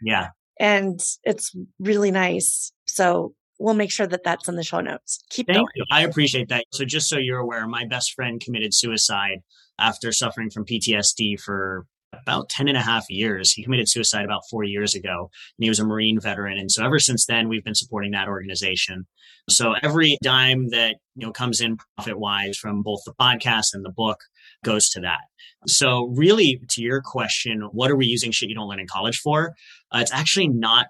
Yeah. 0.02 0.28
And 0.58 1.00
it's 1.22 1.54
really 1.78 2.10
nice. 2.10 2.72
So 2.86 3.34
we'll 3.58 3.74
make 3.74 3.92
sure 3.92 4.06
that 4.06 4.24
that's 4.24 4.48
in 4.48 4.56
the 4.56 4.64
show 4.64 4.80
notes. 4.80 5.22
Keep 5.30 5.46
Thank 5.46 5.58
going. 5.58 5.68
You. 5.76 5.84
I 5.90 6.02
appreciate 6.02 6.48
that. 6.48 6.64
So 6.72 6.84
just 6.84 7.08
so 7.08 7.18
you're 7.18 7.38
aware, 7.38 7.66
my 7.66 7.84
best 7.84 8.12
friend 8.14 8.40
committed 8.40 8.74
suicide 8.74 9.38
after 9.78 10.12
suffering 10.12 10.50
from 10.50 10.64
PTSD 10.64 11.38
for 11.38 11.86
about 12.22 12.48
10 12.48 12.68
and 12.68 12.76
a 12.76 12.82
half 12.82 13.04
years. 13.08 13.52
He 13.52 13.62
committed 13.62 13.88
suicide 13.88 14.24
about 14.24 14.42
four 14.50 14.64
years 14.64 14.94
ago 14.94 15.30
and 15.58 15.64
he 15.64 15.68
was 15.68 15.80
a 15.80 15.84
Marine 15.84 16.20
veteran. 16.20 16.58
And 16.58 16.70
so 16.70 16.84
ever 16.84 16.98
since 16.98 17.26
then, 17.26 17.48
we've 17.48 17.64
been 17.64 17.74
supporting 17.74 18.12
that 18.12 18.28
organization. 18.28 19.06
So 19.48 19.74
every 19.82 20.18
dime 20.22 20.70
that, 20.70 20.96
you 21.14 21.26
know, 21.26 21.32
comes 21.32 21.60
in 21.60 21.78
profit 21.96 22.18
wise 22.18 22.56
from 22.56 22.82
both 22.82 23.00
the 23.06 23.14
podcast 23.20 23.68
and 23.74 23.84
the 23.84 23.92
book 23.92 24.18
goes 24.64 24.88
to 24.90 25.00
that. 25.00 25.20
So 25.66 26.12
really 26.16 26.60
to 26.70 26.82
your 26.82 27.00
question, 27.02 27.68
what 27.72 27.90
are 27.90 27.96
we 27.96 28.06
using 28.06 28.32
shit 28.32 28.48
you 28.48 28.54
don't 28.54 28.68
learn 28.68 28.80
in 28.80 28.86
college 28.86 29.18
for? 29.18 29.54
Uh, 29.94 29.98
it's 29.98 30.12
actually 30.12 30.48
not 30.48 30.86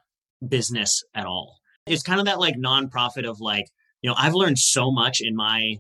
business 0.47 1.03
at 1.15 1.27
all. 1.27 1.59
It's 1.87 2.03
kind 2.03 2.21
of 2.21 2.27
that 2.27 2.41
like 2.41 2.57
nonprofit 2.57 3.29
of 3.29 3.41
like, 3.41 3.67
you 4.03 4.11
know, 4.11 4.17
I've 4.19 4.35
learned 4.35 4.59
so 4.59 4.91
much 4.91 5.21
in 5.21 5.37
my 5.37 5.77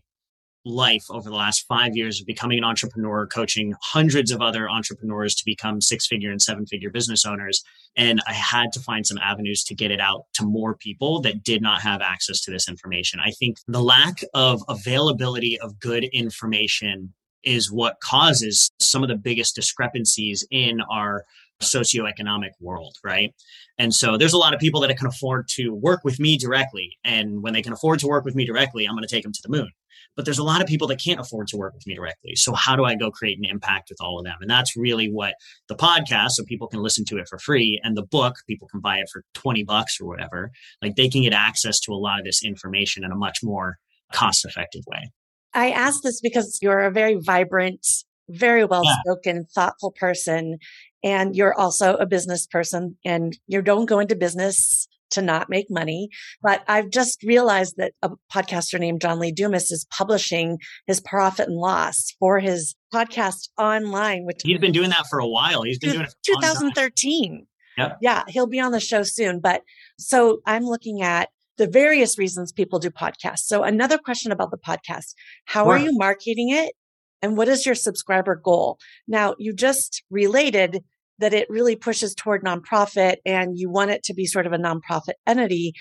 life 0.67 1.05
over 1.09 1.31
the 1.31 1.37
last 1.37 1.67
five 1.67 1.97
years 1.97 2.21
of 2.21 2.27
becoming 2.27 2.59
an 2.59 2.65
entrepreneur, 2.65 3.27
coaching 3.27 3.73
hundreds 3.81 4.31
of 4.31 4.43
other 4.43 4.69
entrepreneurs 4.69 5.35
to 5.37 5.45
become 5.45 5.81
six 5.81 6.07
figure 6.07 6.31
and 6.31 6.43
seven 6.43 6.67
figure 6.67 6.91
business 6.91 7.25
owners. 7.25 7.63
And 7.97 8.21
I 8.27 8.33
had 8.33 8.73
to 8.73 8.81
find 8.81 9.07
some 9.07 9.19
avenues 9.19 9.65
to 9.65 9.75
get 9.75 9.91
it 9.91 10.01
out 10.01 10.25
to 10.35 10.45
more 10.45 10.75
people 10.75 11.21
that 11.23 11.45
did 11.45 11.63
not 11.63 11.81
have 11.83 12.03
access 12.03 12.41
to 12.43 12.51
this 12.51 12.69
information. 12.69 13.21
I 13.25 13.31
think 13.31 13.59
the 13.69 13.83
lack 13.83 14.23
of 14.35 14.63
availability 14.69 15.59
of 15.61 15.79
good 15.79 16.05
information 16.05 17.15
is 17.45 17.71
what 17.71 18.01
causes 18.01 18.71
some 18.81 19.03
of 19.03 19.09
the 19.09 19.17
biggest 19.17 19.55
discrepancies 19.55 20.47
in 20.51 20.81
our 20.91 21.25
socioeconomic 21.63 22.51
world, 22.61 22.97
right? 23.05 23.35
And 23.79 23.95
so 23.95 24.17
there's 24.17 24.33
a 24.33 24.39
lot 24.39 24.55
of 24.55 24.61
people 24.61 24.81
that 24.81 24.97
can 24.97 25.07
afford 25.07 25.49
to 25.55 25.71
work 25.71 26.01
with 26.05 26.21
me 26.21 26.37
directly. 26.37 26.99
And 27.05 27.43
when 27.43 27.53
they 27.53 27.63
can 27.63 27.73
afford 27.73 27.99
to 28.01 28.07
work 28.07 28.25
with 28.25 28.35
me 28.35 28.45
directly, 28.45 28.85
I'm 28.85 28.95
going 28.95 29.07
to 29.07 29.15
take 29.15 29.23
them 29.23 29.33
to 29.33 29.41
the 29.43 29.49
moon 29.49 29.71
but 30.17 30.25
there's 30.25 30.39
a 30.39 30.45
lot 30.45 30.63
of 30.63 30.67
people 30.67 30.89
that 30.89 31.01
can't 31.03 31.21
afford 31.21 31.47
to 31.49 31.57
work 31.57 31.75
with 31.75 31.87
me 31.87 31.95
directly. 31.95 32.35
So 32.35 32.55
how 32.55 32.75
do 32.75 32.85
I 32.85 32.97
go 32.97 33.11
create 33.11 33.39
an 33.39 33.45
impact 33.45 33.91
with 33.91 33.99
all 34.01 34.19
of 34.19 34.25
them? 34.25 34.37
And 34.41 34.51
that's 34.51 34.77
really 34.77 35.09
what 35.09 35.35
the 35.69 35.77
podcast, 35.77 36.31
so 36.33 36.45
people 36.45 36.67
can 36.67 36.83
listen 36.83 37.05
to 37.07 37.19
it 37.19 37.29
for 37.29 37.39
free, 37.39 37.81
and 37.85 37.97
the 37.97 38.03
book, 38.03 38.37
people 38.49 38.67
can 38.69 38.81
buy 38.81 38.97
it 38.97 39.09
for 39.13 39.23
20 39.35 39.63
bucks 39.65 39.99
or 40.01 40.07
whatever. 40.07 40.51
Like 40.83 40.97
they 40.97 41.09
can 41.09 41.23
get 41.23 41.35
access 41.35 41.79
to 41.81 41.93
a 41.93 41.95
lot 41.95 42.19
of 42.19 42.25
this 42.25 42.43
information 42.43 43.05
in 43.05 43.13
a 43.13 43.17
much 43.17 43.39
more 43.43 43.77
cost 44.13 44.45
effective 44.45 44.83
way. 44.87 45.11
I 45.53 45.71
ask 45.71 46.03
this 46.03 46.21
because 46.21 46.59
you're 46.63 46.81
a 46.81 46.91
very 46.91 47.19
vibrant, 47.21 47.87
very 48.29 48.65
well 48.65 48.83
spoken, 49.05 49.37
yeah. 49.37 49.43
thoughtful 49.55 49.93
person. 49.93 50.59
And 51.03 51.37
you're 51.37 51.55
also 51.55 51.97
a 51.97 52.07
business 52.07 52.47
person 52.47 52.97
and 53.05 53.37
you 53.47 53.63
don't 53.63 53.87
go 53.87 54.01
into 54.01 54.17
business 54.17 54.89
to 55.11 55.23
not 55.23 55.49
make 55.49 55.67
money. 55.71 56.09
But 56.43 56.65
I've 56.69 56.91
just 56.91 57.23
realized 57.23 57.75
that 57.77 57.93
a 58.03 58.11
podcaster 58.33 58.79
named 58.79 59.01
John 59.01 59.19
Lee 59.19 59.33
Dumas 59.33 59.71
is 59.71 59.87
publishing 59.91 60.59
his 60.87 61.01
profit 61.01 61.49
and 61.49 61.57
loss 61.57 62.15
for 62.19 62.41
his 62.41 62.75
podcast 62.93 63.49
online, 63.59 64.25
which 64.25 64.41
he's 64.43 64.59
been 64.59 64.73
doing 64.73 64.91
that 64.91 65.07
for 65.09 65.19
a 65.19 65.29
while. 65.29 65.63
He's 65.63 65.79
been 65.79 65.93
doing 65.93 66.05
it 66.05 66.15
2013. 66.25 67.47
Yep. 67.79 67.99
Yeah, 68.01 68.25
he'll 68.29 68.47
be 68.47 68.61
on 68.61 68.73
the 68.73 68.81
show 68.81 69.03
soon. 69.03 69.41
But 69.41 69.63
so 69.99 70.41
I'm 70.47 70.65
looking 70.65 71.03
at 71.03 71.29
the 71.59 71.67
various 71.67 72.19
reasons 72.19 72.53
people 72.53 72.79
do 72.79 72.91
podcasts. 72.91 73.41
So 73.41 73.63
another 73.63 73.99
question 73.99 74.33
about 74.33 74.51
the 74.51 74.59
podcast. 74.59 75.15
How 75.45 75.65
sure. 75.65 75.75
are 75.75 75.79
you 75.79 75.97
marketing 75.97 76.51
it? 76.51 76.75
And 77.23 77.37
what 77.37 77.49
is 77.49 77.67
your 77.67 77.75
subscriber 77.75 78.37
goal? 78.37 78.79
Now 79.09 79.35
you 79.39 79.53
just 79.53 80.03
related 80.11 80.85
that 81.19 81.33
it 81.33 81.49
really 81.49 81.77
pushes 81.77 82.15
toward 82.15 82.45
nonprofit 82.45 83.17
and 83.25 83.59
you 83.59 83.71
want 83.71 83.91
it 83.91 84.03
to 84.05 84.15
be 84.15 84.27
sort 84.27 84.47
of 84.47 84.53
a 84.53 84.59
nonprofit 84.59 85.15
entity 85.27 85.73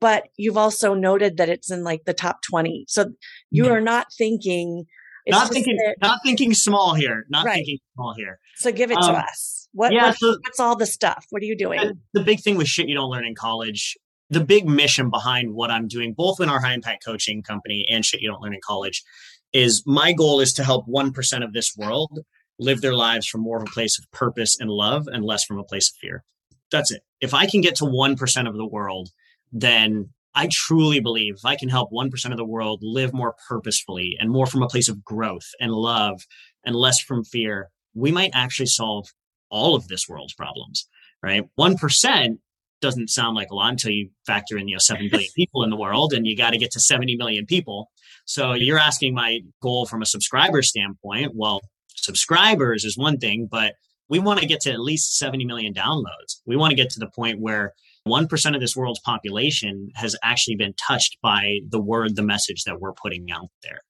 but 0.00 0.24
you've 0.36 0.56
also 0.56 0.94
noted 0.94 1.36
that 1.36 1.48
it's 1.48 1.70
in 1.70 1.84
like 1.84 2.04
the 2.04 2.12
top 2.12 2.42
20 2.42 2.84
so 2.88 3.06
you 3.50 3.68
are 3.68 3.80
not 3.80 4.08
thinking 4.18 4.84
not 5.28 5.48
thinking 5.48 5.76
that, 5.76 5.96
not 6.02 6.18
thinking 6.24 6.52
small 6.52 6.94
here 6.94 7.24
not 7.30 7.46
right. 7.46 7.54
thinking 7.54 7.78
small 7.94 8.14
here. 8.14 8.38
So 8.56 8.72
give 8.72 8.90
it 8.90 8.98
um, 8.98 9.14
to 9.14 9.20
us. 9.20 9.68
What, 9.72 9.92
yeah, 9.92 10.10
so 10.10 10.36
what's 10.42 10.60
all 10.60 10.76
the 10.76 10.86
stuff? 10.86 11.24
What 11.30 11.42
are 11.42 11.46
you 11.46 11.56
doing? 11.56 11.80
The, 11.80 11.96
the 12.14 12.24
big 12.24 12.40
thing 12.40 12.58
with 12.58 12.68
shit 12.68 12.88
you 12.88 12.94
don't 12.94 13.10
learn 13.10 13.24
in 13.24 13.34
college 13.34 13.96
the 14.32 14.42
big 14.42 14.66
mission 14.66 15.10
behind 15.10 15.52
what 15.52 15.70
i'm 15.70 15.86
doing 15.86 16.14
both 16.14 16.40
in 16.40 16.48
our 16.48 16.58
high 16.58 16.72
impact 16.72 17.04
coaching 17.04 17.42
company 17.42 17.84
and 17.90 18.04
shit 18.04 18.22
you 18.22 18.28
don't 18.28 18.40
learn 18.40 18.54
in 18.54 18.60
college 18.64 19.04
is 19.52 19.82
my 19.86 20.12
goal 20.12 20.40
is 20.40 20.52
to 20.54 20.64
help 20.64 20.86
1% 20.86 21.44
of 21.44 21.52
this 21.52 21.76
world 21.76 22.20
live 22.58 22.80
their 22.80 22.94
lives 22.94 23.26
from 23.26 23.40
more 23.40 23.58
of 23.58 23.62
a 23.62 23.72
place 23.72 23.98
of 23.98 24.10
purpose 24.12 24.56
and 24.58 24.70
love 24.70 25.08
and 25.08 25.24
less 25.24 25.44
from 25.44 25.58
a 25.58 25.64
place 25.64 25.90
of 25.90 25.96
fear. 25.96 26.24
That's 26.70 26.90
it. 26.90 27.02
If 27.20 27.34
I 27.34 27.46
can 27.46 27.60
get 27.60 27.76
to 27.76 27.84
1% 27.84 28.48
of 28.48 28.56
the 28.56 28.66
world, 28.66 29.10
then 29.52 30.10
I 30.34 30.48
truly 30.50 31.00
believe 31.00 31.34
if 31.36 31.44
I 31.44 31.56
can 31.56 31.68
help 31.68 31.90
1% 31.92 32.30
of 32.30 32.36
the 32.36 32.44
world 32.44 32.80
live 32.82 33.12
more 33.12 33.34
purposefully 33.48 34.16
and 34.18 34.30
more 34.30 34.46
from 34.46 34.62
a 34.62 34.68
place 34.68 34.88
of 34.88 35.04
growth 35.04 35.46
and 35.60 35.72
love 35.72 36.26
and 36.64 36.74
less 36.74 37.00
from 37.00 37.24
fear, 37.24 37.68
we 37.94 38.10
might 38.10 38.30
actually 38.34 38.66
solve 38.66 39.08
all 39.50 39.74
of 39.76 39.88
this 39.88 40.08
world's 40.08 40.32
problems, 40.32 40.88
right? 41.22 41.44
1% 41.58 42.38
doesn't 42.80 43.10
sound 43.10 43.36
like 43.36 43.50
a 43.50 43.54
lot 43.54 43.70
until 43.70 43.92
you 43.92 44.10
factor 44.26 44.56
in, 44.56 44.68
you 44.68 44.74
know, 44.74 44.80
7 44.80 45.08
billion 45.10 45.30
people 45.36 45.62
in 45.62 45.70
the 45.70 45.76
world 45.76 46.14
and 46.14 46.26
you 46.26 46.36
got 46.36 46.50
to 46.50 46.58
get 46.58 46.70
to 46.72 46.80
70 46.80 47.16
million 47.16 47.44
people. 47.44 47.90
So 48.24 48.52
you're 48.52 48.78
asking 48.78 49.14
my 49.14 49.40
goal 49.62 49.86
from 49.86 50.02
a 50.02 50.06
subscriber 50.06 50.62
standpoint. 50.62 51.32
Well, 51.34 51.60
subscribers 51.88 52.84
is 52.84 52.96
one 52.96 53.18
thing, 53.18 53.48
but 53.50 53.74
we 54.08 54.18
want 54.18 54.40
to 54.40 54.46
get 54.46 54.60
to 54.60 54.72
at 54.72 54.80
least 54.80 55.18
70 55.18 55.44
million 55.44 55.72
downloads. 55.72 56.40
We 56.46 56.56
want 56.56 56.70
to 56.70 56.76
get 56.76 56.90
to 56.90 57.00
the 57.00 57.10
point 57.10 57.40
where 57.40 57.72
1% 58.06 58.54
of 58.54 58.60
this 58.60 58.76
world's 58.76 59.00
population 59.00 59.90
has 59.94 60.16
actually 60.22 60.56
been 60.56 60.74
touched 60.74 61.18
by 61.22 61.60
the 61.68 61.80
word, 61.80 62.16
the 62.16 62.22
message 62.22 62.64
that 62.64 62.80
we're 62.80 62.92
putting 62.92 63.30
out 63.30 63.48
there. 63.62 63.80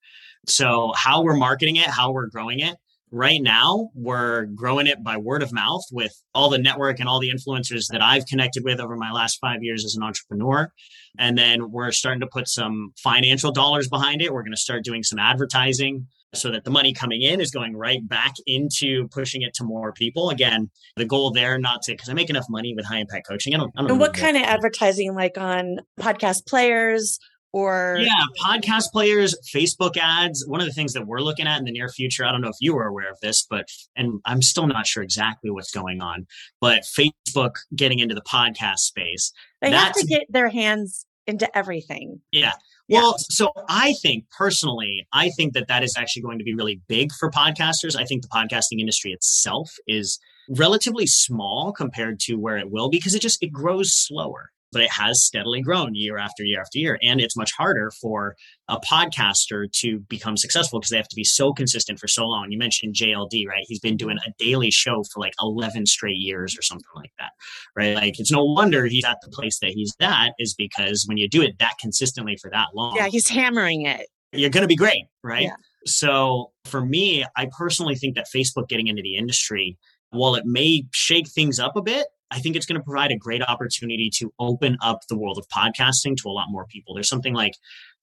So, 0.46 0.92
how 0.96 1.22
we're 1.22 1.36
marketing 1.36 1.76
it, 1.76 1.86
how 1.86 2.10
we're 2.10 2.26
growing 2.26 2.60
it, 2.60 2.76
right 3.12 3.40
now 3.40 3.90
we're 3.94 4.46
growing 4.46 4.86
it 4.86 5.04
by 5.04 5.16
word 5.16 5.42
of 5.42 5.52
mouth 5.52 5.82
with 5.92 6.12
all 6.34 6.50
the 6.50 6.58
network 6.58 6.98
and 6.98 7.08
all 7.08 7.20
the 7.20 7.30
influencers 7.30 7.86
that 7.90 8.02
I've 8.02 8.26
connected 8.26 8.64
with 8.64 8.80
over 8.80 8.96
my 8.96 9.12
last 9.12 9.38
five 9.40 9.62
years 9.62 9.84
as 9.84 9.94
an 9.94 10.02
entrepreneur. 10.02 10.72
And 11.18 11.36
then 11.36 11.70
we're 11.70 11.92
starting 11.92 12.20
to 12.20 12.26
put 12.26 12.48
some 12.48 12.92
financial 12.96 13.52
dollars 13.52 13.88
behind 13.88 14.22
it. 14.22 14.32
We're 14.32 14.42
going 14.42 14.52
to 14.52 14.60
start 14.60 14.84
doing 14.84 15.02
some 15.02 15.18
advertising 15.18 16.06
so 16.34 16.50
that 16.50 16.64
the 16.64 16.70
money 16.70 16.94
coming 16.94 17.20
in 17.20 17.40
is 17.40 17.50
going 17.50 17.76
right 17.76 18.06
back 18.08 18.34
into 18.46 19.06
pushing 19.08 19.42
it 19.42 19.52
to 19.54 19.64
more 19.64 19.92
people. 19.92 20.30
Again, 20.30 20.70
the 20.96 21.04
goal 21.04 21.30
there, 21.30 21.58
not 21.58 21.82
to, 21.82 21.92
because 21.92 22.08
I 22.08 22.14
make 22.14 22.30
enough 22.30 22.46
money 22.48 22.74
with 22.74 22.86
high 22.86 22.98
impact 22.98 23.28
coaching. 23.28 23.54
I 23.54 23.58
don't, 23.58 23.72
I 23.76 23.82
don't 23.82 23.90
and 23.92 24.00
what 24.00 24.14
kind 24.14 24.36
of 24.36 24.42
advertising, 24.42 25.14
like 25.14 25.36
on 25.36 25.76
podcast 26.00 26.46
players 26.46 27.18
or 27.52 27.98
yeah 28.00 28.08
podcast 28.42 28.90
players 28.92 29.34
facebook 29.54 29.96
ads 29.96 30.44
one 30.46 30.60
of 30.60 30.66
the 30.66 30.72
things 30.72 30.94
that 30.94 31.06
we're 31.06 31.20
looking 31.20 31.46
at 31.46 31.58
in 31.58 31.64
the 31.64 31.70
near 31.70 31.88
future 31.88 32.24
i 32.24 32.32
don't 32.32 32.40
know 32.40 32.48
if 32.48 32.56
you 32.60 32.74
were 32.74 32.86
aware 32.86 33.10
of 33.10 33.18
this 33.20 33.46
but 33.48 33.68
and 33.94 34.20
i'm 34.24 34.40
still 34.40 34.66
not 34.66 34.86
sure 34.86 35.02
exactly 35.02 35.50
what's 35.50 35.70
going 35.70 36.00
on 36.00 36.26
but 36.60 36.82
facebook 36.82 37.56
getting 37.76 37.98
into 37.98 38.14
the 38.14 38.22
podcast 38.22 38.78
space 38.78 39.32
they 39.62 39.70
have 39.70 39.92
to 39.92 40.06
get 40.06 40.22
their 40.28 40.48
hands 40.48 41.06
into 41.26 41.56
everything 41.56 42.20
yeah 42.30 42.52
well, 42.88 43.14
yeah. 43.16 43.24
so 43.30 43.52
I 43.68 43.94
think 44.02 44.24
personally, 44.36 45.06
I 45.12 45.30
think 45.30 45.54
that 45.54 45.68
that 45.68 45.82
is 45.82 45.94
actually 45.96 46.22
going 46.22 46.38
to 46.38 46.44
be 46.44 46.54
really 46.54 46.80
big 46.88 47.10
for 47.12 47.30
podcasters. 47.30 47.96
I 47.96 48.04
think 48.04 48.22
the 48.22 48.28
podcasting 48.28 48.80
industry 48.80 49.12
itself 49.12 49.70
is 49.86 50.18
relatively 50.48 51.06
small 51.06 51.72
compared 51.72 52.18
to 52.20 52.34
where 52.34 52.58
it 52.58 52.70
will 52.70 52.90
because 52.90 53.14
it 53.14 53.22
just 53.22 53.42
it 53.42 53.52
grows 53.52 53.94
slower 53.94 54.50
but 54.72 54.82
it 54.82 54.90
has 54.90 55.22
steadily 55.22 55.60
grown 55.60 55.94
year 55.94 56.18
after 56.18 56.42
year 56.42 56.60
after 56.60 56.78
year. 56.78 56.98
And 57.02 57.20
it's 57.20 57.36
much 57.36 57.52
harder 57.52 57.92
for 58.00 58.34
a 58.68 58.80
podcaster 58.80 59.70
to 59.80 60.00
become 60.08 60.36
successful 60.36 60.80
because 60.80 60.90
they 60.90 60.96
have 60.96 61.08
to 61.08 61.16
be 61.16 61.24
so 61.24 61.52
consistent 61.52 61.98
for 61.98 62.08
so 62.08 62.26
long. 62.26 62.50
You 62.50 62.58
mentioned 62.58 62.94
JLD, 62.94 63.46
right? 63.46 63.64
He's 63.68 63.80
been 63.80 63.96
doing 63.96 64.18
a 64.26 64.32
daily 64.38 64.70
show 64.70 65.04
for 65.12 65.20
like 65.20 65.34
11 65.40 65.86
straight 65.86 66.18
years 66.18 66.56
or 66.58 66.62
something 66.62 66.86
like 66.96 67.12
that, 67.18 67.30
right? 67.76 67.94
Like 67.94 68.18
it's 68.18 68.32
no 68.32 68.44
wonder 68.44 68.86
he's 68.86 69.04
at 69.04 69.18
the 69.22 69.30
place 69.30 69.58
that 69.60 69.70
he's 69.70 69.94
at, 70.00 70.32
is 70.38 70.54
because 70.54 71.04
when 71.06 71.18
you 71.18 71.28
do 71.28 71.42
it 71.42 71.58
that 71.58 71.74
consistently 71.80 72.36
for 72.40 72.50
that 72.50 72.68
long. 72.74 72.96
Yeah, 72.96 73.08
he's 73.08 73.28
hammering 73.28 73.82
it. 73.86 74.06
You're 74.32 74.50
going 74.50 74.62
to 74.62 74.68
be 74.68 74.76
great, 74.76 75.04
right? 75.22 75.44
Yeah. 75.44 75.56
So 75.84 76.52
for 76.64 76.80
me, 76.80 77.24
I 77.36 77.48
personally 77.56 77.96
think 77.96 78.14
that 78.14 78.26
Facebook 78.34 78.68
getting 78.68 78.86
into 78.86 79.02
the 79.02 79.16
industry, 79.16 79.76
while 80.10 80.34
it 80.34 80.46
may 80.46 80.84
shake 80.92 81.28
things 81.28 81.58
up 81.58 81.76
a 81.76 81.82
bit, 81.82 82.06
I 82.32 82.38
think 82.38 82.56
it's 82.56 82.64
going 82.64 82.80
to 82.80 82.84
provide 82.84 83.12
a 83.12 83.16
great 83.16 83.42
opportunity 83.42 84.10
to 84.14 84.32
open 84.38 84.78
up 84.82 85.00
the 85.08 85.18
world 85.18 85.38
of 85.38 85.46
podcasting 85.48 86.16
to 86.16 86.28
a 86.28 86.32
lot 86.32 86.46
more 86.48 86.64
people. 86.66 86.94
There's 86.94 87.08
something 87.08 87.34
like 87.34 87.52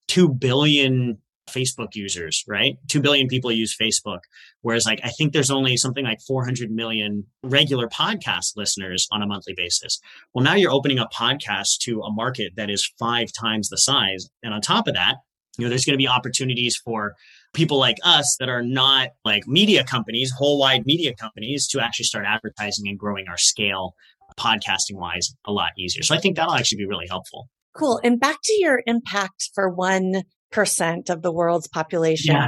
2 0.07 0.29
billion 0.29 1.17
Facebook 1.49 1.95
users, 1.95 2.43
right? 2.47 2.75
2 2.89 3.01
billion 3.01 3.27
people 3.27 3.51
use 3.51 3.75
Facebook. 3.75 4.19
Whereas, 4.61 4.85
like, 4.85 4.99
I 5.03 5.09
think 5.09 5.33
there's 5.33 5.49
only 5.49 5.77
something 5.77 6.05
like 6.05 6.19
400 6.21 6.69
million 6.69 7.25
regular 7.43 7.87
podcast 7.87 8.55
listeners 8.55 9.07
on 9.11 9.23
a 9.23 9.27
monthly 9.27 9.55
basis. 9.57 9.99
Well, 10.33 10.43
now 10.43 10.53
you're 10.53 10.71
opening 10.71 10.99
up 10.99 11.11
podcasts 11.11 11.77
to 11.85 12.01
a 12.01 12.11
market 12.11 12.53
that 12.55 12.69
is 12.69 12.91
five 12.99 13.29
times 13.33 13.69
the 13.69 13.77
size. 13.77 14.29
And 14.43 14.53
on 14.53 14.61
top 14.61 14.87
of 14.87 14.93
that, 14.93 15.15
you 15.57 15.65
know, 15.65 15.69
there's 15.69 15.85
going 15.85 15.95
to 15.95 16.01
be 16.01 16.07
opportunities 16.07 16.77
for 16.77 17.15
people 17.53 17.79
like 17.79 17.97
us 18.03 18.37
that 18.39 18.47
are 18.47 18.61
not 18.61 19.09
like 19.25 19.47
media 19.47 19.83
companies, 19.83 20.31
whole 20.37 20.59
wide 20.59 20.85
media 20.85 21.13
companies 21.15 21.67
to 21.69 21.81
actually 21.81 22.05
start 22.05 22.25
advertising 22.27 22.87
and 22.87 22.97
growing 22.97 23.25
our 23.27 23.37
scale 23.37 23.95
podcasting 24.39 24.95
wise 24.95 25.35
a 25.45 25.51
lot 25.51 25.71
easier. 25.77 26.03
So 26.03 26.15
I 26.15 26.19
think 26.19 26.35
that'll 26.35 26.53
actually 26.53 26.77
be 26.77 26.87
really 26.87 27.07
helpful. 27.07 27.49
Cool. 27.77 27.99
And 28.03 28.19
back 28.19 28.37
to 28.43 28.53
your 28.59 28.81
impact 28.87 29.49
for 29.53 29.75
1% 29.75 31.09
of 31.09 31.21
the 31.21 31.31
world's 31.31 31.67
population. 31.67 32.35
Yeah. 32.35 32.47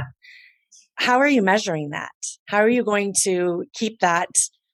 How 0.94 1.18
are 1.18 1.28
you 1.28 1.42
measuring 1.42 1.90
that? 1.90 2.10
How 2.48 2.58
are 2.58 2.68
you 2.68 2.84
going 2.84 3.14
to 3.22 3.64
keep 3.74 4.00
that 4.00 4.28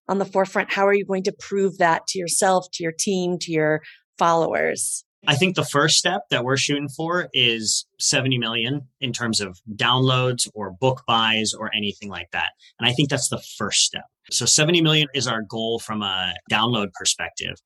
on 0.09 0.19
the 0.19 0.25
forefront? 0.25 0.73
How 0.73 0.87
are 0.87 0.95
you 0.95 1.05
going 1.05 1.23
to 1.25 1.35
prove 1.39 1.79
that 1.79 2.07
to 2.09 2.19
yourself, 2.19 2.67
to 2.75 2.83
your 2.83 2.93
team, 2.99 3.37
to 3.43 3.53
your 3.53 3.83
followers? 4.19 5.05
I 5.27 5.35
think 5.35 5.57
the 5.57 5.65
first 5.65 5.97
step 5.97 6.23
that 6.31 6.45
we're 6.45 6.57
shooting 6.57 6.89
for 6.89 7.29
is 7.33 7.87
70 7.99 8.39
million 8.39 8.89
in 9.01 9.13
terms 9.13 9.41
of 9.41 9.61
downloads 9.75 10.49
or 10.55 10.71
book 10.71 11.03
buys 11.09 11.53
or 11.53 11.71
anything 11.75 12.09
like 12.09 12.31
that. 12.33 12.51
And 12.79 12.89
I 12.89 12.93
think 12.93 13.11
that's 13.11 13.29
the 13.29 13.43
first 13.57 13.81
step. 13.81 14.05
So 14.31 14.47
70 14.47 14.81
million 14.81 15.09
is 15.15 15.27
our 15.27 15.43
goal 15.43 15.81
from 15.81 16.03
a 16.03 16.35
download 16.51 16.93
perspective. 16.93 17.57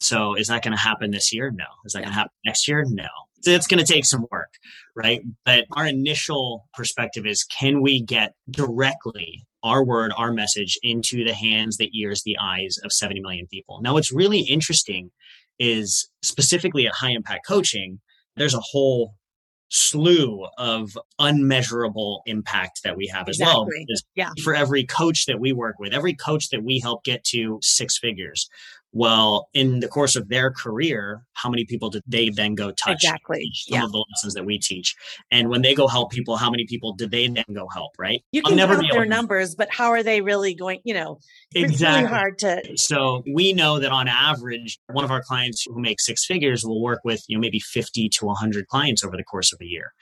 So 0.00 0.34
is 0.34 0.48
that 0.48 0.62
going 0.62 0.72
to 0.72 0.82
happen 0.82 1.10
this 1.10 1.32
year? 1.32 1.50
No. 1.54 1.64
Is 1.84 1.92
that 1.92 2.00
yeah. 2.00 2.04
going 2.06 2.12
to 2.12 2.18
happen 2.18 2.32
next 2.46 2.66
year? 2.66 2.84
No. 2.88 3.08
It's 3.44 3.66
going 3.66 3.84
to 3.84 3.92
take 3.92 4.04
some 4.04 4.26
work, 4.30 4.54
right? 4.94 5.20
But 5.44 5.64
our 5.72 5.86
initial 5.86 6.68
perspective 6.74 7.26
is 7.26 7.44
can 7.44 7.82
we 7.82 8.00
get 8.00 8.34
directly 8.50 9.44
our 9.64 9.84
word, 9.84 10.12
our 10.16 10.32
message 10.32 10.78
into 10.82 11.24
the 11.24 11.34
hands, 11.34 11.76
the 11.76 11.90
ears, 11.92 12.22
the 12.24 12.36
eyes 12.40 12.78
of 12.84 12.92
70 12.92 13.20
million 13.20 13.46
people? 13.48 13.80
Now, 13.82 13.94
what's 13.94 14.12
really 14.12 14.40
interesting 14.40 15.10
is 15.62 16.08
specifically 16.22 16.88
at 16.88 16.92
high 16.92 17.12
impact 17.12 17.46
coaching, 17.46 18.00
there's 18.36 18.54
a 18.54 18.60
whole 18.60 19.14
slew 19.68 20.46
of 20.58 20.98
unmeasurable 21.20 22.22
impact 22.26 22.80
that 22.82 22.96
we 22.96 23.06
have 23.06 23.28
exactly. 23.28 23.86
as 23.92 24.02
well. 24.14 24.14
Yeah. 24.16 24.30
For 24.42 24.54
every 24.54 24.84
coach 24.84 25.26
that 25.26 25.38
we 25.38 25.52
work 25.52 25.76
with, 25.78 25.94
every 25.94 26.14
coach 26.14 26.50
that 26.50 26.64
we 26.64 26.80
help 26.80 27.04
get 27.04 27.22
to 27.26 27.58
six 27.62 27.96
figures, 27.96 28.50
well, 28.92 29.48
in 29.54 29.80
the 29.80 29.88
course 29.88 30.16
of 30.16 30.28
their 30.28 30.50
career, 30.50 31.24
how 31.32 31.48
many 31.48 31.64
people 31.64 31.88
did 31.88 32.02
they 32.06 32.28
then 32.28 32.54
go 32.54 32.70
touch? 32.72 33.02
Exactly. 33.02 33.50
Some 33.54 33.78
yeah. 33.78 33.84
of 33.84 33.92
the 33.92 34.04
lessons 34.10 34.34
that 34.34 34.44
we 34.44 34.58
teach. 34.58 34.94
And 35.30 35.48
when 35.48 35.62
they 35.62 35.74
go 35.74 35.88
help 35.88 36.12
people, 36.12 36.36
how 36.36 36.50
many 36.50 36.66
people 36.66 36.92
did 36.92 37.10
they 37.10 37.26
then 37.26 37.44
go 37.54 37.66
help, 37.72 37.92
right? 37.98 38.22
You 38.32 38.42
can 38.42 38.56
never 38.56 38.74
count 38.74 38.92
their 38.92 39.06
numbers, 39.06 39.54
but 39.54 39.68
how 39.72 39.88
are 39.88 40.02
they 40.02 40.20
really 40.20 40.54
going, 40.54 40.80
you 40.84 40.92
know, 40.92 41.18
exactly. 41.54 42.02
Really 42.02 42.14
hard 42.14 42.38
to. 42.38 42.62
So 42.76 43.22
we 43.32 43.54
know 43.54 43.78
that 43.78 43.92
on 43.92 44.08
average, 44.08 44.78
one 44.92 45.04
of 45.04 45.10
our 45.10 45.22
clients 45.22 45.64
who 45.66 45.80
makes 45.80 46.04
six 46.04 46.26
figures 46.26 46.62
will 46.64 46.82
work 46.82 47.00
with, 47.02 47.24
you 47.28 47.36
know, 47.36 47.40
maybe 47.40 47.60
50 47.60 48.10
to 48.10 48.26
100 48.26 48.68
clients 48.68 49.02
over 49.02 49.16
the 49.16 49.24
course 49.24 49.54
of 49.54 49.58
a 49.62 49.66
year. 49.66 49.92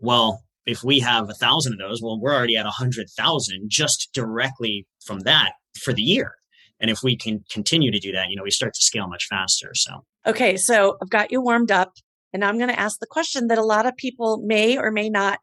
Well, 0.00 0.42
if 0.66 0.82
we 0.82 0.98
have 1.00 1.30
a 1.30 1.34
thousand 1.34 1.74
of 1.74 1.78
those, 1.78 2.02
well, 2.02 2.18
we're 2.20 2.34
already 2.34 2.56
at 2.56 2.66
a 2.66 2.70
hundred 2.70 3.08
thousand 3.10 3.68
just 3.68 4.10
directly 4.12 4.86
from 5.04 5.20
that 5.20 5.52
for 5.80 5.92
the 5.92 6.02
year. 6.02 6.34
And 6.80 6.90
if 6.90 7.02
we 7.02 7.16
can 7.16 7.44
continue 7.50 7.90
to 7.90 7.98
do 7.98 8.12
that, 8.12 8.30
you 8.30 8.36
know, 8.36 8.42
we 8.42 8.50
start 8.50 8.74
to 8.74 8.82
scale 8.82 9.06
much 9.06 9.26
faster. 9.28 9.72
So, 9.74 10.04
okay. 10.26 10.56
So 10.56 10.96
I've 11.02 11.10
got 11.10 11.30
you 11.30 11.42
warmed 11.42 11.70
up 11.70 11.92
and 12.32 12.44
I'm 12.44 12.56
going 12.56 12.70
to 12.70 12.80
ask 12.80 12.98
the 12.98 13.06
question 13.06 13.48
that 13.48 13.58
a 13.58 13.64
lot 13.64 13.86
of 13.86 13.96
people 13.96 14.42
may 14.44 14.78
or 14.78 14.90
may 14.90 15.10
not 15.10 15.40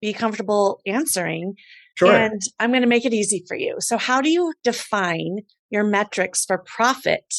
be 0.00 0.12
comfortable 0.12 0.80
answering. 0.86 1.54
Sure. 1.96 2.14
And 2.14 2.40
I'm 2.60 2.70
going 2.70 2.82
to 2.82 2.88
make 2.88 3.04
it 3.04 3.12
easy 3.12 3.44
for 3.48 3.56
you. 3.56 3.76
So 3.80 3.98
how 3.98 4.20
do 4.20 4.30
you 4.30 4.52
define 4.62 5.38
your 5.70 5.84
metrics 5.84 6.44
for 6.44 6.58
profit 6.58 7.34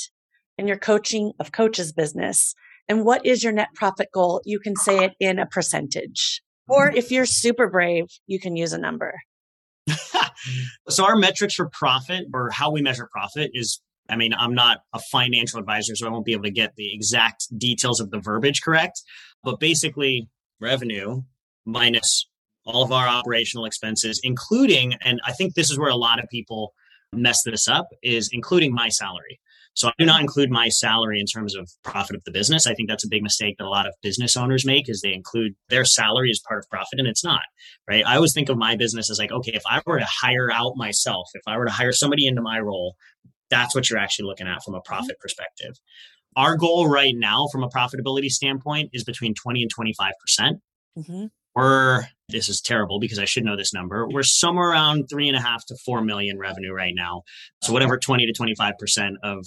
in 0.58 0.68
your 0.68 0.78
coaching 0.78 1.32
of 1.40 1.54
coaches 1.54 1.94
business? 1.94 2.54
And 2.90 3.06
what 3.06 3.26
is 3.26 3.44
your 3.44 3.54
net 3.54 3.70
profit 3.76 4.10
goal? 4.14 4.42
You 4.44 4.60
can 4.60 4.76
say 4.76 5.06
it 5.06 5.14
in 5.20 5.40
a 5.40 5.46
percentage. 5.46 6.42
Or 6.68 6.92
if 6.92 7.12
you're 7.12 7.26
super 7.26 7.70
brave, 7.70 8.06
you 8.28 8.40
can 8.40 8.56
use 8.56 8.74
a 8.74 8.78
number. 8.78 9.20
Mm-hmm. 10.48 10.92
so 10.92 11.06
our 11.06 11.16
metrics 11.16 11.56
for 11.56 11.70
profit 11.70 12.26
or 12.34 12.50
how 12.52 12.72
we 12.72 12.82
measure 12.82 13.10
profit 13.12 13.52
is 13.54 13.82
I 14.10 14.16
mean, 14.16 14.34
I'm 14.34 14.56
not 14.56 14.80
a 14.94 15.00
financial 15.12 15.60
advisor, 15.60 15.96
so 15.96 16.08
I 16.08 16.10
won't 16.10 16.26
be 16.26 16.34
able 16.34 16.44
to 16.44 16.52
get 16.52 16.76
the 16.76 16.92
exact 16.94 17.46
details 17.58 18.00
of 18.00 18.10
the 18.10 18.20
verbiage 18.20 18.62
correct. 18.62 19.04
But 19.44 19.60
basically, 19.60 20.28
revenue 20.60 21.22
minus 21.66 22.28
all 22.66 22.84
of 22.84 22.92
our 22.92 23.08
operational 23.08 23.66
expenses, 23.66 24.20
including, 24.24 24.96
and 25.06 25.20
I 25.26 25.34
think 25.34 25.54
this 25.54 25.70
is 25.70 25.78
where 25.78 25.90
a 25.90 25.96
lot 25.96 26.22
of 26.22 26.30
people 26.30 26.74
mess 27.14 27.44
this 27.44 27.68
up, 27.68 27.88
is 28.02 28.30
including 28.34 28.74
my 28.74 28.90
salary. 28.90 29.40
So 29.80 29.88
I 29.88 29.94
do 29.98 30.06
not 30.06 30.20
include 30.20 30.52
my 30.52 30.68
salary 30.68 31.22
in 31.22 31.26
terms 31.26 31.56
of 31.56 31.72
profit 31.86 32.18
of 32.18 32.24
the 32.26 32.32
business. 32.32 32.68
I 32.68 32.74
think 32.74 32.90
that's 32.90 33.06
a 33.06 33.10
big 33.10 33.24
mistake 33.24 33.56
that 33.58 33.66
a 33.66 33.70
lot 33.70 33.88
of 33.88 33.94
business 34.04 34.36
owners 34.36 34.66
make 34.66 34.90
is 34.90 35.00
they 35.00 35.14
include 35.14 35.54
their 35.70 35.86
salary 35.86 36.30
as 36.32 36.42
part 36.46 36.60
of 36.60 36.70
profit 36.70 37.00
and 37.00 37.08
it's 37.08 37.24
not, 37.24 37.44
right? 37.90 38.06
I 38.06 38.18
always 38.18 38.34
think 38.34 38.50
of 38.50 38.58
my 38.58 38.76
business 38.76 39.10
as 39.10 39.20
like, 39.20 39.32
okay, 39.32 39.54
if 39.54 39.64
I 39.66 39.82
were 39.86 39.98
to 39.98 40.06
hire 40.06 40.52
out 40.52 40.74
myself, 40.76 41.30
if 41.34 41.44
I 41.48 41.58
were 41.58 41.66
to 41.66 41.72
hire 41.72 41.94
somebody 41.94 42.28
into 42.28 42.42
my 42.42 42.60
role, 42.60 42.98
that's 43.50 43.74
what 43.74 43.90
you're 43.90 44.00
actually 44.00 44.26
looking 44.26 44.50
at 44.50 44.62
from 44.66 44.76
a 44.76 44.82
profit 44.82 45.18
perspective. 45.22 45.80
Our 46.36 46.58
goal 46.58 46.90
right 46.90 47.16
now 47.16 47.48
from 47.50 47.64
a 47.64 47.70
profitability 47.70 48.28
standpoint 48.28 48.90
is 48.92 49.06
between 49.06 49.34
20 49.34 49.62
and 49.62 49.74
25%. 49.74 49.96
percent 50.20 50.58
mm-hmm. 50.98 51.26
We're, 51.56 52.04
this 52.28 52.50
is 52.50 52.62
terrible 52.62 53.00
because 53.00 53.18
I 53.18 53.26
should 53.26 53.46
know 53.46 53.56
this 53.56 53.74
number. 53.74 54.08
We're 54.10 54.24
somewhere 54.24 54.72
around 54.72 55.08
three 55.10 55.30
and 55.30 55.38
a 55.38 55.42
half 55.42 55.66
to 55.68 55.78
four 55.86 56.02
million 56.02 56.38
revenue 56.38 56.74
right 56.74 56.94
now. 56.94 57.24
So 57.64 57.72
whatever 57.72 57.98
20 57.98 58.28
to 58.28 58.34
25% 58.34 59.14
of 59.24 59.46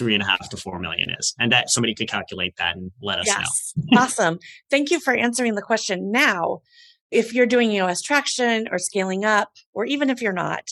three 0.00 0.14
and 0.14 0.22
a 0.22 0.26
half 0.26 0.48
to 0.48 0.56
four 0.56 0.78
million 0.80 1.10
is. 1.18 1.34
And 1.38 1.52
that 1.52 1.68
somebody 1.68 1.94
could 1.94 2.08
calculate 2.08 2.56
that 2.56 2.74
and 2.74 2.90
let 3.02 3.18
us 3.18 3.26
yes. 3.26 3.74
know. 3.76 4.00
awesome. 4.00 4.38
Thank 4.70 4.90
you 4.90 4.98
for 4.98 5.14
answering 5.14 5.56
the 5.56 5.62
question. 5.62 6.10
Now, 6.10 6.62
if 7.10 7.34
you're 7.34 7.44
doing 7.44 7.70
EOS 7.70 8.00
traction 8.00 8.66
or 8.72 8.78
scaling 8.78 9.26
up, 9.26 9.50
or 9.74 9.84
even 9.84 10.08
if 10.08 10.22
you're 10.22 10.32
not, 10.32 10.70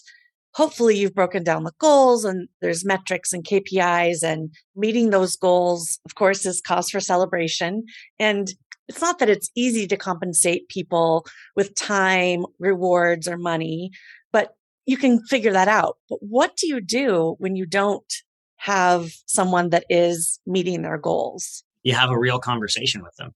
hopefully 0.54 0.96
you've 0.96 1.14
broken 1.14 1.44
down 1.44 1.64
the 1.64 1.74
goals 1.78 2.24
and 2.24 2.48
there's 2.62 2.86
metrics 2.86 3.34
and 3.34 3.44
KPIs 3.44 4.22
and 4.22 4.50
meeting 4.74 5.10
those 5.10 5.36
goals, 5.36 5.98
of 6.06 6.14
course, 6.14 6.46
is 6.46 6.62
cause 6.62 6.88
for 6.88 7.00
celebration. 7.00 7.84
And 8.18 8.48
it's 8.88 9.02
not 9.02 9.18
that 9.18 9.28
it's 9.28 9.50
easy 9.54 9.86
to 9.88 9.96
compensate 9.98 10.70
people 10.70 11.26
with 11.54 11.74
time, 11.74 12.46
rewards, 12.58 13.28
or 13.28 13.36
money, 13.36 13.90
but 14.32 14.54
you 14.86 14.96
can 14.96 15.20
figure 15.26 15.52
that 15.52 15.68
out. 15.68 15.98
But 16.08 16.20
what 16.22 16.56
do 16.56 16.66
you 16.66 16.80
do 16.80 17.36
when 17.38 17.56
you 17.56 17.66
don't 17.66 18.10
have 18.58 19.10
someone 19.26 19.70
that 19.70 19.84
is 19.88 20.38
meeting 20.46 20.82
their 20.82 20.98
goals? 20.98 21.64
You 21.82 21.94
have 21.94 22.10
a 22.10 22.18
real 22.18 22.38
conversation 22.38 23.02
with 23.02 23.16
them. 23.16 23.34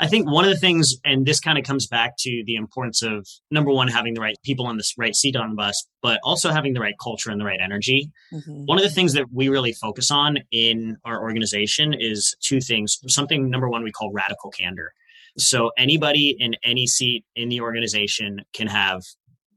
I 0.00 0.06
think 0.06 0.30
one 0.30 0.44
of 0.44 0.50
the 0.50 0.56
things, 0.56 0.94
and 1.04 1.26
this 1.26 1.40
kind 1.40 1.58
of 1.58 1.64
comes 1.64 1.88
back 1.88 2.12
to 2.20 2.44
the 2.46 2.54
importance 2.54 3.02
of 3.02 3.26
number 3.50 3.72
one, 3.72 3.88
having 3.88 4.14
the 4.14 4.20
right 4.20 4.36
people 4.44 4.66
on 4.66 4.76
the 4.76 4.84
right 4.96 5.14
seat 5.14 5.34
on 5.34 5.50
the 5.50 5.56
bus, 5.56 5.86
but 6.02 6.20
also 6.22 6.50
having 6.50 6.72
the 6.72 6.80
right 6.80 6.94
culture 7.02 7.30
and 7.30 7.40
the 7.40 7.44
right 7.44 7.60
energy. 7.60 8.10
Mm-hmm. 8.32 8.66
One 8.66 8.78
of 8.78 8.84
the 8.84 8.90
things 8.90 9.14
that 9.14 9.32
we 9.32 9.48
really 9.48 9.72
focus 9.72 10.12
on 10.12 10.38
in 10.52 10.98
our 11.04 11.20
organization 11.20 11.94
is 11.98 12.36
two 12.40 12.60
things. 12.60 12.98
Something, 13.08 13.50
number 13.50 13.68
one, 13.68 13.82
we 13.82 13.90
call 13.90 14.12
radical 14.12 14.50
candor. 14.50 14.92
So 15.36 15.72
anybody 15.76 16.36
in 16.38 16.54
any 16.62 16.86
seat 16.86 17.24
in 17.34 17.48
the 17.48 17.60
organization 17.60 18.42
can 18.52 18.68
have 18.68 19.02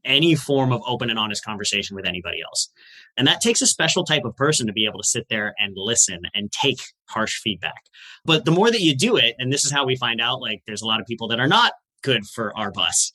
any 0.04 0.34
form 0.34 0.72
of 0.72 0.82
open 0.86 1.10
and 1.10 1.18
honest 1.18 1.44
conversation 1.44 1.96
with 1.96 2.06
anybody 2.06 2.38
else. 2.42 2.70
And 3.16 3.26
that 3.26 3.40
takes 3.40 3.60
a 3.60 3.66
special 3.66 4.04
type 4.04 4.24
of 4.24 4.36
person 4.36 4.66
to 4.66 4.72
be 4.72 4.86
able 4.86 5.00
to 5.00 5.06
sit 5.06 5.26
there 5.28 5.54
and 5.58 5.74
listen 5.76 6.20
and 6.34 6.50
take 6.50 6.80
harsh 7.08 7.38
feedback. 7.40 7.84
But 8.24 8.44
the 8.44 8.50
more 8.50 8.70
that 8.70 8.80
you 8.80 8.96
do 8.96 9.16
it, 9.16 9.34
and 9.38 9.52
this 9.52 9.64
is 9.64 9.70
how 9.70 9.84
we 9.84 9.96
find 9.96 10.20
out 10.20 10.40
like 10.40 10.62
there's 10.66 10.82
a 10.82 10.86
lot 10.86 11.00
of 11.00 11.06
people 11.06 11.28
that 11.28 11.40
are 11.40 11.48
not 11.48 11.72
good 12.02 12.26
for 12.26 12.56
our 12.58 12.70
bus 12.70 13.12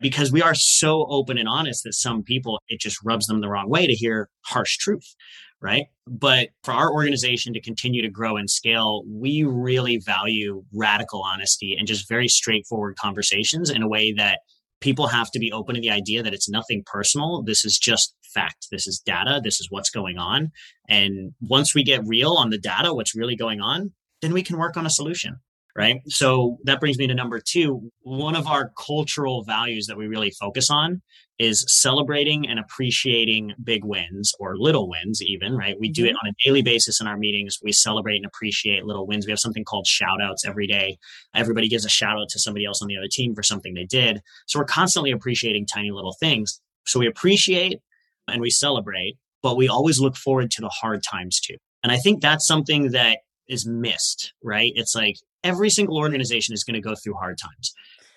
because 0.00 0.30
we 0.30 0.42
are 0.42 0.54
so 0.54 1.06
open 1.08 1.38
and 1.38 1.48
honest 1.48 1.84
that 1.84 1.94
some 1.94 2.22
people 2.22 2.60
it 2.68 2.80
just 2.80 2.98
rubs 3.04 3.26
them 3.26 3.40
the 3.40 3.48
wrong 3.48 3.68
way 3.68 3.86
to 3.86 3.94
hear 3.94 4.28
harsh 4.42 4.76
truth 4.76 5.14
right 5.60 5.86
but 6.06 6.50
for 6.62 6.72
our 6.72 6.92
organization 6.92 7.52
to 7.52 7.60
continue 7.60 8.02
to 8.02 8.08
grow 8.08 8.36
and 8.36 8.48
scale 8.48 9.02
we 9.08 9.42
really 9.42 9.98
value 9.98 10.64
radical 10.72 11.22
honesty 11.22 11.74
and 11.76 11.88
just 11.88 12.08
very 12.08 12.28
straightforward 12.28 12.96
conversations 12.96 13.70
in 13.70 13.82
a 13.82 13.88
way 13.88 14.12
that 14.12 14.40
people 14.80 15.08
have 15.08 15.30
to 15.32 15.38
be 15.38 15.52
open 15.52 15.74
to 15.74 15.80
the 15.80 15.90
idea 15.90 16.22
that 16.22 16.34
it's 16.34 16.48
nothing 16.48 16.82
personal. 16.86 17.42
This 17.42 17.64
is 17.64 17.78
just 17.78 18.14
fact. 18.34 18.68
This 18.70 18.86
is 18.86 19.00
data. 19.04 19.40
This 19.42 19.60
is 19.60 19.68
what's 19.70 19.90
going 19.90 20.18
on. 20.18 20.50
And 20.88 21.32
once 21.40 21.74
we 21.74 21.82
get 21.82 22.06
real 22.06 22.32
on 22.32 22.50
the 22.50 22.58
data, 22.58 22.94
what's 22.94 23.16
really 23.16 23.36
going 23.36 23.60
on, 23.60 23.92
then 24.22 24.32
we 24.32 24.42
can 24.42 24.58
work 24.58 24.76
on 24.76 24.86
a 24.86 24.90
solution 24.90 25.38
right? 25.78 26.00
So 26.08 26.58
that 26.64 26.80
brings 26.80 26.98
me 26.98 27.06
to 27.06 27.14
number 27.14 27.40
two. 27.40 27.92
One 28.00 28.34
of 28.34 28.48
our 28.48 28.72
cultural 28.84 29.44
values 29.44 29.86
that 29.86 29.96
we 29.96 30.08
really 30.08 30.32
focus 30.32 30.70
on 30.70 31.02
is 31.38 31.64
celebrating 31.68 32.48
and 32.48 32.58
appreciating 32.58 33.52
big 33.62 33.84
wins 33.84 34.34
or 34.40 34.58
little 34.58 34.88
wins, 34.88 35.22
even, 35.22 35.56
right? 35.56 35.78
We 35.78 35.88
do 35.88 36.04
it 36.04 36.08
mm-hmm. 36.08 36.26
on 36.26 36.32
a 36.32 36.44
daily 36.44 36.62
basis 36.62 37.00
in 37.00 37.06
our 37.06 37.16
meetings. 37.16 37.58
We 37.62 37.70
celebrate 37.70 38.16
and 38.16 38.26
appreciate 38.26 38.86
little 38.86 39.06
wins. 39.06 39.24
We 39.24 39.30
have 39.30 39.38
something 39.38 39.62
called 39.62 39.86
shout 39.86 40.20
outs 40.20 40.44
every 40.44 40.66
day. 40.66 40.98
Everybody 41.32 41.68
gives 41.68 41.84
a 41.84 41.88
shout 41.88 42.18
out 42.18 42.28
to 42.30 42.40
somebody 42.40 42.64
else 42.66 42.82
on 42.82 42.88
the 42.88 42.96
other 42.96 43.06
team 43.08 43.36
for 43.36 43.44
something 43.44 43.74
they 43.74 43.86
did. 43.86 44.20
So 44.48 44.58
we're 44.58 44.64
constantly 44.64 45.12
appreciating 45.12 45.66
tiny 45.66 45.92
little 45.92 46.16
things. 46.18 46.60
So 46.88 46.98
we 46.98 47.06
appreciate 47.06 47.78
and 48.26 48.40
we 48.40 48.50
celebrate, 48.50 49.16
but 49.44 49.56
we 49.56 49.68
always 49.68 50.00
look 50.00 50.16
forward 50.16 50.50
to 50.50 50.60
the 50.60 50.70
hard 50.70 51.04
times 51.08 51.38
too. 51.38 51.54
And 51.84 51.92
I 51.92 51.98
think 51.98 52.20
that's 52.20 52.48
something 52.48 52.90
that 52.90 53.18
is 53.48 53.66
missed, 53.66 54.32
right? 54.42 54.72
It's 54.74 54.94
like 54.94 55.16
every 55.44 55.70
single 55.70 55.98
organization 55.98 56.54
is 56.54 56.64
going 56.64 56.74
to 56.74 56.88
go 56.88 56.94
through 56.94 57.14
hard 57.14 57.38
times. 57.38 57.74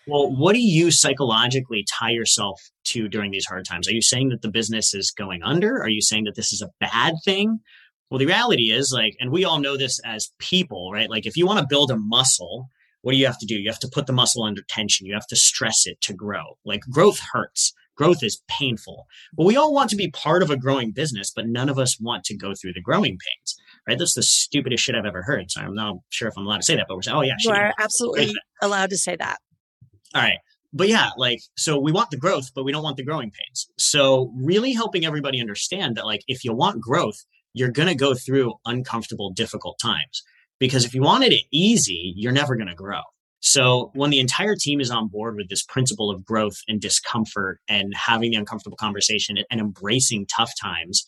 Well, 0.07 0.35
what 0.35 0.53
do 0.53 0.59
you 0.59 0.89
psychologically 0.89 1.85
tie 1.87 2.09
yourself 2.09 2.59
to 2.85 3.07
during 3.07 3.31
these 3.31 3.45
hard 3.45 3.65
times? 3.65 3.87
Are 3.87 3.93
you 3.93 4.01
saying 4.01 4.29
that 4.29 4.41
the 4.41 4.49
business 4.49 4.93
is 4.93 5.11
going 5.11 5.43
under? 5.43 5.79
Are 5.81 5.89
you 5.89 6.01
saying 6.01 6.23
that 6.25 6.35
this 6.35 6.51
is 6.51 6.61
a 6.61 6.71
bad 6.79 7.13
thing? 7.23 7.59
Well, 8.09 8.17
the 8.17 8.25
reality 8.25 8.71
is 8.71 8.91
like, 8.93 9.15
and 9.19 9.31
we 9.31 9.45
all 9.45 9.59
know 9.59 9.77
this 9.77 9.99
as 10.03 10.31
people, 10.39 10.91
right? 10.91 11.09
Like 11.09 11.25
if 11.25 11.37
you 11.37 11.45
want 11.45 11.59
to 11.59 11.67
build 11.69 11.91
a 11.91 11.97
muscle, 11.97 12.67
what 13.03 13.13
do 13.13 13.17
you 13.17 13.25
have 13.25 13.39
to 13.39 13.45
do? 13.45 13.55
You 13.55 13.69
have 13.69 13.79
to 13.79 13.91
put 13.91 14.07
the 14.07 14.13
muscle 14.13 14.43
under 14.43 14.63
tension. 14.67 15.05
You 15.05 15.13
have 15.13 15.27
to 15.27 15.35
stress 15.35 15.85
it 15.85 16.01
to 16.01 16.13
grow. 16.13 16.57
Like 16.65 16.81
growth 16.81 17.19
hurts. 17.31 17.73
Growth 17.95 18.23
is 18.23 18.41
painful. 18.47 19.05
Well, 19.37 19.47
we 19.47 19.55
all 19.55 19.73
want 19.73 19.91
to 19.91 19.95
be 19.95 20.09
part 20.09 20.41
of 20.41 20.49
a 20.49 20.57
growing 20.57 20.91
business, 20.91 21.31
but 21.33 21.47
none 21.47 21.69
of 21.69 21.77
us 21.77 21.99
want 21.99 22.23
to 22.25 22.35
go 22.35 22.53
through 22.55 22.73
the 22.73 22.81
growing 22.81 23.17
pains 23.17 23.60
right? 23.87 23.97
That's 23.97 24.13
the 24.13 24.23
stupidest 24.23 24.83
shit 24.83 24.95
I've 24.95 25.05
ever 25.05 25.23
heard. 25.23 25.51
So 25.51 25.61
I'm 25.61 25.75
not 25.75 25.97
sure 26.09 26.27
if 26.27 26.33
I'm 26.37 26.45
allowed 26.45 26.57
to 26.57 26.63
say 26.63 26.75
that, 26.75 26.85
but 26.87 26.95
we're 26.95 27.01
saying, 27.01 27.17
oh 27.17 27.21
yeah, 27.21 27.35
you 27.39 27.51
are 27.51 27.73
absolutely 27.79 28.33
allowed 28.61 28.89
to 28.91 28.97
say 28.97 29.15
that. 29.15 29.37
All 30.13 30.21
right. 30.21 30.37
But 30.73 30.87
yeah, 30.87 31.09
like, 31.17 31.41
so 31.57 31.77
we 31.77 31.91
want 31.91 32.11
the 32.11 32.17
growth, 32.17 32.53
but 32.55 32.63
we 32.63 32.71
don't 32.71 32.83
want 32.83 32.95
the 32.95 33.03
growing 33.03 33.31
pains. 33.31 33.67
So 33.77 34.31
really 34.35 34.71
helping 34.71 35.05
everybody 35.05 35.41
understand 35.41 35.97
that, 35.97 36.05
like, 36.05 36.21
if 36.27 36.45
you 36.45 36.53
want 36.53 36.81
growth, 36.81 37.25
you're 37.53 37.71
going 37.71 37.89
to 37.89 37.95
go 37.95 38.13
through 38.13 38.53
uncomfortable, 38.65 39.31
difficult 39.31 39.79
times. 39.81 40.23
Because 40.59 40.85
if 40.85 40.95
you 40.95 41.01
wanted 41.01 41.33
it 41.33 41.43
easy, 41.51 42.13
you're 42.15 42.31
never 42.31 42.55
going 42.55 42.69
to 42.69 42.75
grow. 42.75 43.01
So 43.41 43.91
when 43.95 44.11
the 44.11 44.19
entire 44.19 44.55
team 44.55 44.79
is 44.79 44.91
on 44.91 45.07
board 45.07 45.35
with 45.35 45.49
this 45.49 45.63
principle 45.63 46.11
of 46.11 46.23
growth 46.23 46.59
and 46.67 46.79
discomfort 46.79 47.59
and 47.67 47.91
having 47.95 48.31
the 48.31 48.37
uncomfortable 48.37 48.77
conversation 48.77 49.39
and 49.49 49.59
embracing 49.59 50.27
tough 50.27 50.53
times, 50.61 51.05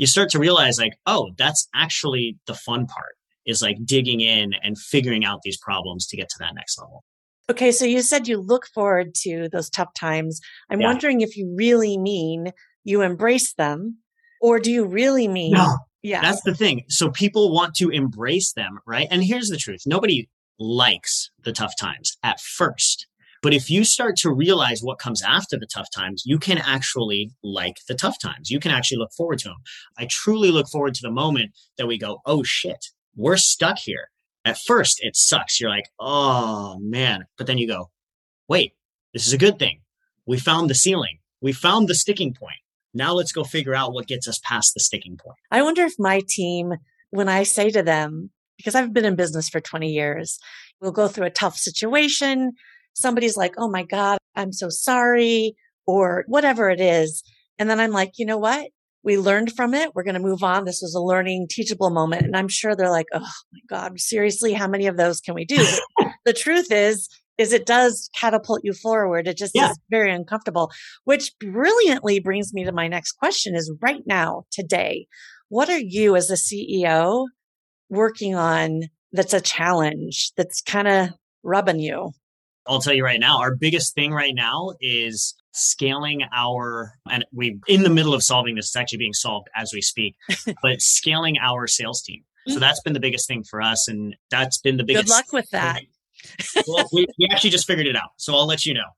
you 0.00 0.06
start 0.06 0.30
to 0.30 0.38
realize 0.38 0.78
like, 0.78 0.94
oh, 1.04 1.30
that's 1.36 1.68
actually 1.74 2.38
the 2.46 2.54
fun 2.54 2.86
part 2.86 3.16
is 3.44 3.60
like 3.60 3.76
digging 3.84 4.22
in 4.22 4.54
and 4.62 4.78
figuring 4.78 5.26
out 5.26 5.40
these 5.42 5.58
problems 5.58 6.06
to 6.06 6.16
get 6.16 6.30
to 6.30 6.36
that 6.38 6.54
next 6.54 6.78
level. 6.80 7.04
Okay, 7.50 7.70
so 7.70 7.84
you 7.84 8.00
said 8.00 8.26
you 8.26 8.38
look 8.38 8.66
forward 8.72 9.14
to 9.16 9.50
those 9.52 9.68
tough 9.68 9.92
times. 9.92 10.40
I'm 10.70 10.80
yeah. 10.80 10.86
wondering 10.86 11.20
if 11.20 11.36
you 11.36 11.54
really 11.54 11.98
mean 11.98 12.52
you 12.82 13.02
embrace 13.02 13.52
them 13.52 13.98
or 14.40 14.58
do 14.58 14.72
you 14.72 14.86
really 14.86 15.28
mean 15.28 15.52
no, 15.52 15.76
yeah. 16.02 16.22
That's 16.22 16.40
the 16.44 16.54
thing. 16.54 16.84
So 16.88 17.10
people 17.10 17.52
want 17.52 17.74
to 17.74 17.90
embrace 17.90 18.54
them, 18.54 18.78
right? 18.86 19.06
And 19.10 19.22
here's 19.22 19.48
the 19.48 19.58
truth. 19.58 19.82
Nobody 19.84 20.30
likes 20.58 21.30
the 21.44 21.52
tough 21.52 21.74
times 21.78 22.16
at 22.22 22.40
first. 22.40 23.06
But 23.42 23.54
if 23.54 23.70
you 23.70 23.84
start 23.84 24.16
to 24.18 24.30
realize 24.30 24.82
what 24.82 24.98
comes 24.98 25.22
after 25.22 25.58
the 25.58 25.66
tough 25.66 25.88
times, 25.94 26.24
you 26.26 26.38
can 26.38 26.58
actually 26.58 27.30
like 27.42 27.76
the 27.88 27.94
tough 27.94 28.18
times. 28.20 28.50
You 28.50 28.60
can 28.60 28.70
actually 28.70 28.98
look 28.98 29.12
forward 29.16 29.38
to 29.40 29.48
them. 29.48 29.58
I 29.98 30.06
truly 30.10 30.50
look 30.50 30.68
forward 30.68 30.94
to 30.94 31.02
the 31.02 31.10
moment 31.10 31.52
that 31.78 31.86
we 31.86 31.98
go, 31.98 32.20
oh 32.26 32.42
shit, 32.42 32.86
we're 33.16 33.38
stuck 33.38 33.78
here. 33.78 34.10
At 34.44 34.58
first, 34.58 34.98
it 35.02 35.16
sucks. 35.16 35.60
You're 35.60 35.70
like, 35.70 35.88
oh 35.98 36.78
man. 36.80 37.24
But 37.38 37.46
then 37.46 37.58
you 37.58 37.66
go, 37.66 37.90
wait, 38.48 38.74
this 39.12 39.26
is 39.26 39.32
a 39.32 39.38
good 39.38 39.58
thing. 39.58 39.80
We 40.26 40.38
found 40.38 40.68
the 40.68 40.74
ceiling, 40.74 41.18
we 41.40 41.52
found 41.52 41.88
the 41.88 41.94
sticking 41.94 42.34
point. 42.34 42.56
Now 42.92 43.14
let's 43.14 43.32
go 43.32 43.44
figure 43.44 43.74
out 43.74 43.92
what 43.92 44.06
gets 44.06 44.28
us 44.28 44.40
past 44.44 44.74
the 44.74 44.80
sticking 44.80 45.16
point. 45.16 45.38
I 45.50 45.62
wonder 45.62 45.84
if 45.84 45.94
my 45.98 46.22
team, 46.28 46.74
when 47.10 47.28
I 47.28 47.44
say 47.44 47.70
to 47.70 47.82
them, 47.82 48.30
because 48.56 48.74
I've 48.74 48.92
been 48.92 49.04
in 49.04 49.16
business 49.16 49.48
for 49.48 49.60
20 49.60 49.88
years, 49.88 50.38
we'll 50.80 50.92
go 50.92 51.08
through 51.08 51.26
a 51.26 51.30
tough 51.30 51.56
situation 51.56 52.52
somebody's 52.94 53.36
like, 53.36 53.54
Oh 53.58 53.68
my 53.68 53.84
God, 53.84 54.18
I'm 54.36 54.52
so 54.52 54.68
sorry, 54.68 55.54
or 55.86 56.24
whatever 56.28 56.70
it 56.70 56.80
is. 56.80 57.22
And 57.58 57.68
then 57.68 57.80
I'm 57.80 57.92
like, 57.92 58.12
you 58.16 58.26
know 58.26 58.38
what? 58.38 58.68
We 59.02 59.18
learned 59.18 59.52
from 59.52 59.74
it. 59.74 59.94
We're 59.94 60.04
going 60.04 60.14
to 60.14 60.20
move 60.20 60.42
on. 60.42 60.64
This 60.64 60.80
was 60.82 60.94
a 60.94 61.00
learning, 61.00 61.48
teachable 61.50 61.90
moment. 61.90 62.22
And 62.22 62.36
I'm 62.36 62.48
sure 62.48 62.76
they're 62.76 62.90
like, 62.90 63.06
Oh 63.12 63.30
my 63.52 63.60
God, 63.68 63.98
seriously, 63.98 64.52
how 64.52 64.68
many 64.68 64.86
of 64.86 64.96
those 64.96 65.20
can 65.20 65.34
we 65.34 65.44
do? 65.44 65.64
the 66.24 66.32
truth 66.32 66.70
is, 66.70 67.08
is 67.38 67.54
it 67.54 67.64
does 67.64 68.10
catapult 68.14 68.60
you 68.64 68.74
forward. 68.74 69.26
It 69.26 69.38
just 69.38 69.52
yeah. 69.54 69.70
is 69.70 69.78
very 69.88 70.12
uncomfortable, 70.12 70.70
which 71.04 71.32
brilliantly 71.40 72.20
brings 72.20 72.52
me 72.52 72.64
to 72.64 72.72
my 72.72 72.86
next 72.86 73.12
question 73.12 73.54
is 73.54 73.72
right 73.80 74.02
now, 74.06 74.44
today, 74.50 75.06
what 75.48 75.70
are 75.70 75.80
you 75.80 76.16
as 76.16 76.30
a 76.30 76.34
CEO 76.34 77.26
working 77.88 78.34
on 78.34 78.82
that's 79.12 79.32
a 79.32 79.40
challenge 79.40 80.32
that's 80.36 80.60
kind 80.60 80.86
of 80.86 81.08
rubbing 81.42 81.80
you? 81.80 82.12
I'll 82.66 82.80
tell 82.80 82.94
you 82.94 83.04
right 83.04 83.20
now, 83.20 83.38
our 83.38 83.54
biggest 83.54 83.94
thing 83.94 84.12
right 84.12 84.34
now 84.34 84.74
is 84.80 85.34
scaling 85.52 86.22
our 86.32 86.94
and 87.10 87.24
we 87.32 87.58
in 87.66 87.82
the 87.82 87.90
middle 87.90 88.14
of 88.14 88.22
solving 88.22 88.54
this 88.54 88.66
it's 88.66 88.76
actually 88.76 88.98
being 88.98 89.12
solved 89.12 89.48
as 89.56 89.72
we 89.74 89.82
speak 89.82 90.14
but 90.62 90.80
scaling 90.80 91.36
our 91.38 91.66
sales 91.66 92.02
team. 92.02 92.22
So 92.46 92.56
mm. 92.56 92.60
that's 92.60 92.80
been 92.80 92.92
the 92.92 93.00
biggest 93.00 93.26
thing 93.26 93.42
for 93.42 93.60
us 93.60 93.88
and 93.88 94.16
that's 94.30 94.58
been 94.58 94.76
the 94.76 94.84
biggest 94.84 95.06
good 95.06 95.12
luck 95.12 95.32
with 95.32 95.50
that. 95.50 95.82
well 96.68 96.88
we, 96.92 97.06
we 97.18 97.28
actually 97.30 97.50
just 97.50 97.66
figured 97.66 97.86
it 97.86 97.96
out 97.96 98.10
so 98.18 98.34
i'll 98.34 98.46
let 98.46 98.66
you 98.66 98.74
know 98.74 98.90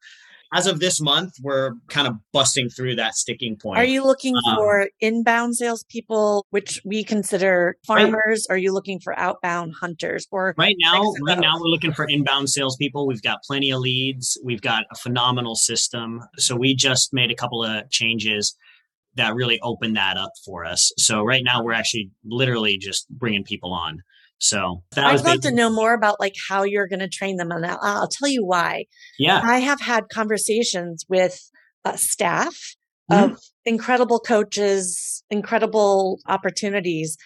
as 0.53 0.67
of 0.67 0.81
this 0.81 1.01
month, 1.01 1.35
we're 1.43 1.73
kind 1.89 2.07
of 2.07 2.15
busting 2.33 2.69
through 2.69 2.97
that 2.97 3.15
sticking 3.15 3.57
point. 3.57 3.79
Are 3.79 3.85
you 3.85 4.05
looking 4.05 4.35
um, 4.37 4.57
for 4.57 4.89
inbound 5.01 5.57
salespeople, 5.57 6.47
which 6.51 6.81
we 6.85 7.03
consider 7.03 7.77
farmers? 7.87 8.47
Right, 8.49 8.55
are 8.55 8.59
you 8.59 8.73
looking 8.73 9.01
for 9.01 9.19
outbound 9.19 9.75
hunters? 9.81 10.27
Or 10.31 10.55
right 10.59 10.77
now, 10.79 11.15
right 11.27 11.39
now 11.39 11.55
we're 11.59 11.69
looking 11.69 11.93
for 11.93 12.05
inbound 12.05 12.51
salespeople. 12.51 13.07
We've 13.07 13.23
got 13.23 13.43
plenty 13.43 13.71
of 13.71 13.81
leads. 13.81 14.39
We've 14.45 14.61
got 14.61 14.85
a 14.93 14.97
phenomenal 14.97 15.55
system. 15.55 16.21
So 16.37 16.55
we 16.55 16.75
just 16.75 17.15
made 17.15 17.31
a 17.31 17.35
couple 17.35 17.65
of 17.65 17.89
changes 17.91 18.55
that 19.15 19.35
really 19.35 19.59
opened 19.61 19.97
that 19.97 20.17
up 20.17 20.33
for 20.45 20.65
us. 20.65 20.93
So 20.99 21.23
right 21.23 21.43
now, 21.45 21.63
we're 21.63 21.73
actually 21.73 22.11
literally 22.25 22.77
just 22.77 23.09
bringing 23.09 23.45
people 23.45 23.73
on. 23.73 24.03
So 24.43 24.83
I'd 24.97 25.25
love 25.25 25.43
to 25.43 25.53
know 25.53 25.71
more 25.71 25.95
about 25.95 26.19
like 26.19 26.35
how 26.49 26.65
you're 26.65 26.89
going 26.89 26.99
to 26.99 27.09
train 27.09 27.37
them, 27.37 27.53
and 27.53 27.65
I'll, 27.65 27.79
I'll, 27.81 28.09
tell 28.09 28.29
you 28.29 28.45
why. 28.45 28.87
Yeah, 29.17 29.41
I 29.41 29.61
have 29.61 29.81
had 29.81 30.09
conversations 30.09 31.05
with 31.09 31.41
uh, 31.85 31.95
staff 31.95 32.75
mm-hmm. 33.11 33.35
of 33.35 33.41
incredible 33.65 34.19
coaches, 34.19 35.23
incredible 35.31 36.19
opportunities. 36.27 37.17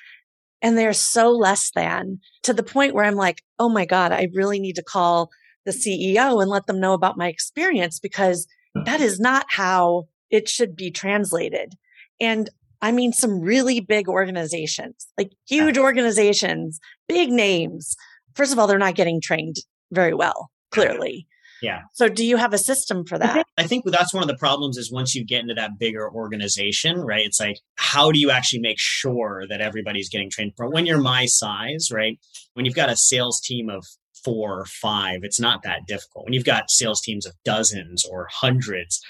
And 0.60 0.76
they're 0.76 0.92
so 0.92 1.30
less 1.30 1.70
than 1.74 2.18
to 2.42 2.52
the 2.52 2.62
point 2.62 2.94
where 2.94 3.04
I'm 3.04 3.14
like, 3.14 3.42
oh 3.58 3.70
my 3.70 3.86
God, 3.86 4.12
I 4.12 4.28
really 4.34 4.58
need 4.58 4.76
to 4.76 4.82
call 4.82 5.30
the 5.64 5.72
CEO 5.72 6.40
and 6.42 6.50
let 6.50 6.66
them 6.66 6.80
know 6.80 6.92
about 6.92 7.16
my 7.16 7.28
experience 7.28 7.98
because 7.98 8.46
that 8.84 9.00
is 9.00 9.18
not 9.18 9.46
how 9.48 10.04
it 10.30 10.48
should 10.48 10.76
be 10.76 10.90
translated. 10.90 11.72
And 12.20 12.50
I 12.82 12.92
mean, 12.92 13.12
some 13.12 13.40
really 13.40 13.80
big 13.80 14.08
organizations, 14.08 15.06
like 15.18 15.32
huge 15.48 15.78
organizations, 15.78 16.78
big 17.08 17.30
names. 17.30 17.96
First 18.34 18.52
of 18.52 18.58
all, 18.58 18.66
they're 18.66 18.78
not 18.78 18.94
getting 18.94 19.20
trained 19.20 19.56
very 19.90 20.14
well, 20.14 20.50
clearly. 20.70 21.26
Yeah. 21.62 21.80
So 21.94 22.08
do 22.08 22.24
you 22.24 22.36
have 22.36 22.52
a 22.52 22.58
system 22.58 23.04
for 23.06 23.18
that? 23.18 23.46
I 23.56 23.66
think 23.66 23.84
that's 23.86 24.12
one 24.12 24.22
of 24.22 24.28
the 24.28 24.36
problems 24.36 24.76
is 24.76 24.92
once 24.92 25.14
you 25.14 25.24
get 25.24 25.40
into 25.40 25.54
that 25.54 25.78
bigger 25.78 26.10
organization, 26.10 27.00
right? 27.00 27.24
It's 27.24 27.40
like, 27.40 27.58
how 27.76 28.12
do 28.12 28.18
you 28.18 28.30
actually 28.30 28.60
make 28.60 28.78
sure 28.78 29.44
that 29.48 29.62
everybody's 29.62 30.10
getting 30.10 30.30
trained? 30.30 30.52
When 30.58 30.84
you're 30.84 31.00
my 31.00 31.24
size, 31.24 31.88
right? 31.90 32.18
When 32.52 32.66
you've 32.66 32.74
got 32.74 32.90
a 32.90 32.96
sales 32.96 33.40
team 33.40 33.70
of 33.70 33.86
four 34.22 34.60
or 34.60 34.66
five, 34.66 35.20
it's 35.22 35.40
not 35.40 35.62
that 35.62 35.86
difficult. 35.86 36.26
When 36.26 36.34
you've 36.34 36.44
got 36.44 36.70
sales 36.70 37.00
teams 37.00 37.24
of 37.24 37.32
dozens 37.44 38.04
or 38.04 38.28
hundreds, 38.30 39.00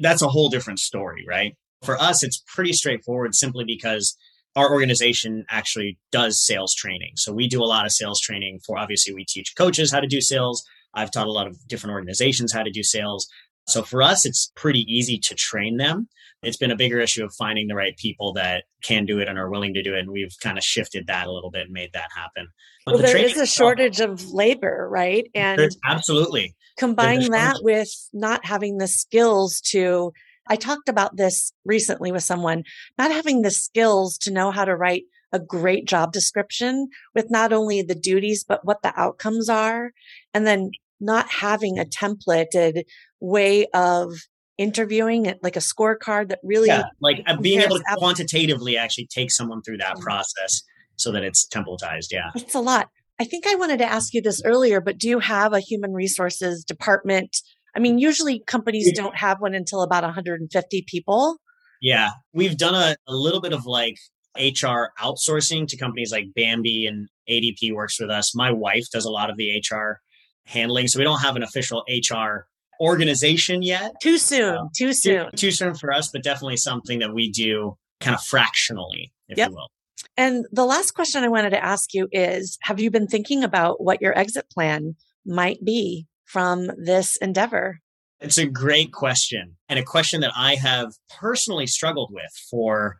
that's 0.00 0.22
a 0.22 0.28
whole 0.28 0.48
different 0.48 0.78
story, 0.78 1.24
right? 1.28 1.56
For 1.86 2.00
us, 2.00 2.22
it's 2.22 2.42
pretty 2.46 2.72
straightforward 2.72 3.34
simply 3.34 3.64
because 3.64 4.16
our 4.56 4.72
organization 4.72 5.44
actually 5.50 5.98
does 6.10 6.44
sales 6.44 6.74
training. 6.74 7.12
So 7.16 7.32
we 7.32 7.46
do 7.46 7.62
a 7.62 7.66
lot 7.66 7.86
of 7.86 7.92
sales 7.92 8.20
training 8.20 8.60
for 8.66 8.78
obviously 8.78 9.14
we 9.14 9.24
teach 9.24 9.54
coaches 9.56 9.92
how 9.92 10.00
to 10.00 10.06
do 10.06 10.20
sales. 10.20 10.64
I've 10.94 11.10
taught 11.10 11.26
a 11.26 11.32
lot 11.32 11.46
of 11.46 11.56
different 11.68 11.92
organizations 11.92 12.52
how 12.52 12.62
to 12.62 12.70
do 12.70 12.82
sales. 12.82 13.28
So 13.68 13.82
for 13.82 14.02
us, 14.02 14.24
it's 14.24 14.50
pretty 14.56 14.80
easy 14.88 15.18
to 15.18 15.34
train 15.34 15.76
them. 15.76 16.08
It's 16.42 16.56
been 16.56 16.70
a 16.70 16.76
bigger 16.76 17.00
issue 17.00 17.24
of 17.24 17.34
finding 17.34 17.66
the 17.66 17.74
right 17.74 17.96
people 17.96 18.32
that 18.34 18.64
can 18.82 19.04
do 19.04 19.18
it 19.18 19.28
and 19.28 19.38
are 19.38 19.50
willing 19.50 19.74
to 19.74 19.82
do 19.82 19.94
it. 19.94 20.00
And 20.00 20.10
we've 20.10 20.34
kind 20.42 20.56
of 20.56 20.64
shifted 20.64 21.06
that 21.08 21.26
a 21.26 21.32
little 21.32 21.50
bit 21.50 21.62
and 21.62 21.72
made 21.72 21.90
that 21.92 22.08
happen. 22.14 22.48
But 22.84 22.94
well, 22.94 23.02
the 23.02 23.08
there 23.08 23.16
is 23.16 23.36
a 23.36 23.46
shortage 23.46 24.00
of 24.00 24.30
labor, 24.30 24.88
right? 24.90 25.26
And 25.34 25.70
absolutely 25.84 26.54
combine 26.78 27.30
that 27.30 27.56
with 27.62 27.90
not 28.12 28.44
having 28.44 28.78
the 28.78 28.86
skills 28.86 29.60
to 29.60 30.12
I 30.48 30.56
talked 30.56 30.88
about 30.88 31.16
this 31.16 31.52
recently 31.64 32.12
with 32.12 32.22
someone, 32.22 32.64
not 32.98 33.10
having 33.10 33.42
the 33.42 33.50
skills 33.50 34.18
to 34.18 34.32
know 34.32 34.50
how 34.50 34.64
to 34.64 34.76
write 34.76 35.04
a 35.32 35.38
great 35.38 35.86
job 35.86 36.12
description 36.12 36.88
with 37.14 37.30
not 37.30 37.52
only 37.52 37.82
the 37.82 37.94
duties, 37.94 38.44
but 38.46 38.64
what 38.64 38.82
the 38.82 38.92
outcomes 38.98 39.48
are. 39.48 39.90
And 40.32 40.46
then 40.46 40.70
not 41.00 41.28
having 41.30 41.78
a 41.78 41.84
templated 41.84 42.82
way 43.20 43.66
of 43.74 44.12
interviewing 44.58 45.26
it, 45.26 45.38
like 45.42 45.56
a 45.56 45.60
scorecard 45.60 46.28
that 46.28 46.38
really. 46.42 46.68
Yeah, 46.68 46.84
like 47.00 47.22
uh, 47.26 47.36
being 47.36 47.60
able 47.60 47.76
to 47.76 47.84
quantitatively 47.96 48.76
actually 48.76 49.06
take 49.06 49.30
someone 49.30 49.62
through 49.62 49.78
that 49.78 49.98
process 49.98 50.62
so 50.96 51.12
that 51.12 51.22
it's 51.22 51.46
templatized. 51.46 52.10
Yeah. 52.10 52.30
It's 52.34 52.54
a 52.54 52.60
lot. 52.60 52.88
I 53.18 53.24
think 53.24 53.46
I 53.46 53.54
wanted 53.54 53.78
to 53.78 53.84
ask 53.84 54.12
you 54.12 54.20
this 54.20 54.42
earlier, 54.44 54.80
but 54.80 54.98
do 54.98 55.08
you 55.08 55.18
have 55.20 55.52
a 55.52 55.60
human 55.60 55.92
resources 55.92 56.64
department 56.64 57.38
I 57.76 57.78
mean, 57.78 57.98
usually 57.98 58.42
companies 58.46 58.90
don't 58.92 59.16
have 59.16 59.40
one 59.40 59.54
until 59.54 59.82
about 59.82 60.02
150 60.02 60.84
people. 60.88 61.36
Yeah. 61.82 62.10
We've 62.32 62.56
done 62.56 62.74
a, 62.74 62.96
a 63.06 63.14
little 63.14 63.42
bit 63.42 63.52
of 63.52 63.66
like 63.66 63.98
HR 64.36 64.92
outsourcing 64.98 65.68
to 65.68 65.76
companies 65.76 66.10
like 66.10 66.26
Bambee 66.34 66.86
and 66.86 67.08
ADP 67.28 67.74
works 67.74 68.00
with 68.00 68.10
us. 68.10 68.34
My 68.34 68.50
wife 68.50 68.86
does 68.90 69.04
a 69.04 69.10
lot 69.10 69.28
of 69.28 69.36
the 69.36 69.58
HR 69.58 70.00
handling. 70.46 70.88
So 70.88 70.98
we 70.98 71.04
don't 71.04 71.20
have 71.20 71.36
an 71.36 71.42
official 71.42 71.84
HR 71.88 72.46
organization 72.80 73.62
yet. 73.62 73.92
Too 74.02 74.18
soon. 74.18 74.56
Um, 74.56 74.70
too 74.74 74.92
soon. 74.92 75.30
Too, 75.32 75.36
too, 75.36 75.50
soon 75.50 75.74
for 75.74 75.92
us, 75.92 76.08
but 76.10 76.22
definitely 76.22 76.56
something 76.56 77.00
that 77.00 77.12
we 77.12 77.30
do 77.30 77.76
kind 78.00 78.14
of 78.14 78.22
fractionally, 78.22 79.12
if 79.28 79.36
yep. 79.38 79.50
you 79.50 79.56
will. 79.56 79.68
And 80.16 80.46
the 80.52 80.64
last 80.64 80.92
question 80.92 81.24
I 81.24 81.28
wanted 81.28 81.50
to 81.50 81.62
ask 81.62 81.92
you 81.92 82.08
is 82.12 82.58
Have 82.62 82.80
you 82.80 82.90
been 82.90 83.06
thinking 83.06 83.44
about 83.44 83.82
what 83.82 84.00
your 84.00 84.16
exit 84.16 84.48
plan 84.50 84.94
might 85.24 85.62
be 85.64 86.06
from 86.26 86.70
this 86.76 87.16
endeavor? 87.16 87.80
It's 88.20 88.38
a 88.38 88.46
great 88.46 88.92
question 88.92 89.56
and 89.68 89.78
a 89.78 89.82
question 89.82 90.20
that 90.20 90.32
I 90.34 90.54
have 90.56 90.92
personally 91.18 91.66
struggled 91.66 92.10
with 92.12 92.32
for 92.50 92.98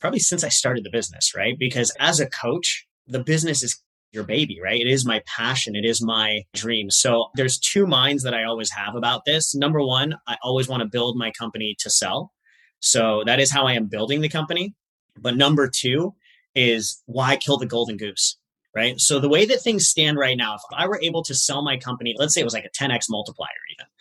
probably 0.00 0.20
since 0.20 0.44
I 0.44 0.48
started 0.48 0.84
the 0.84 0.90
business, 0.90 1.32
right? 1.34 1.56
Because 1.58 1.94
as 1.98 2.20
a 2.20 2.28
coach, 2.28 2.86
the 3.06 3.22
business 3.22 3.62
is 3.62 3.80
your 4.12 4.24
baby, 4.24 4.58
right? 4.62 4.80
It 4.80 4.86
is 4.86 5.06
my 5.06 5.22
passion. 5.26 5.74
It 5.74 5.84
is 5.84 6.02
my 6.02 6.42
dream. 6.54 6.90
So 6.90 7.28
there's 7.34 7.58
two 7.58 7.86
minds 7.86 8.22
that 8.24 8.34
I 8.34 8.44
always 8.44 8.70
have 8.70 8.94
about 8.94 9.24
this. 9.24 9.54
Number 9.54 9.82
one, 9.82 10.16
I 10.26 10.36
always 10.42 10.68
want 10.68 10.82
to 10.82 10.88
build 10.88 11.16
my 11.16 11.30
company 11.32 11.74
to 11.78 11.90
sell. 11.90 12.32
So 12.80 13.22
that 13.26 13.40
is 13.40 13.50
how 13.50 13.66
I 13.66 13.72
am 13.72 13.86
building 13.86 14.20
the 14.20 14.28
company. 14.28 14.74
But 15.18 15.36
number 15.36 15.68
two 15.68 16.14
is 16.54 17.02
why 17.06 17.36
kill 17.36 17.56
the 17.56 17.66
golden 17.66 17.96
goose? 17.96 18.38
Right? 18.74 19.00
So 19.00 19.18
the 19.18 19.28
way 19.28 19.44
that 19.46 19.60
things 19.60 19.88
stand 19.88 20.18
right 20.18 20.36
now, 20.36 20.54
if 20.54 20.62
I 20.72 20.86
were 20.86 21.00
able 21.02 21.22
to 21.24 21.34
sell 21.34 21.62
my 21.62 21.76
company, 21.76 22.14
let's 22.18 22.34
say 22.34 22.40
it 22.40 22.44
was 22.44 22.54
like 22.54 22.64
a 22.64 22.70
10x 22.70 23.06
multiplier, 23.10 23.48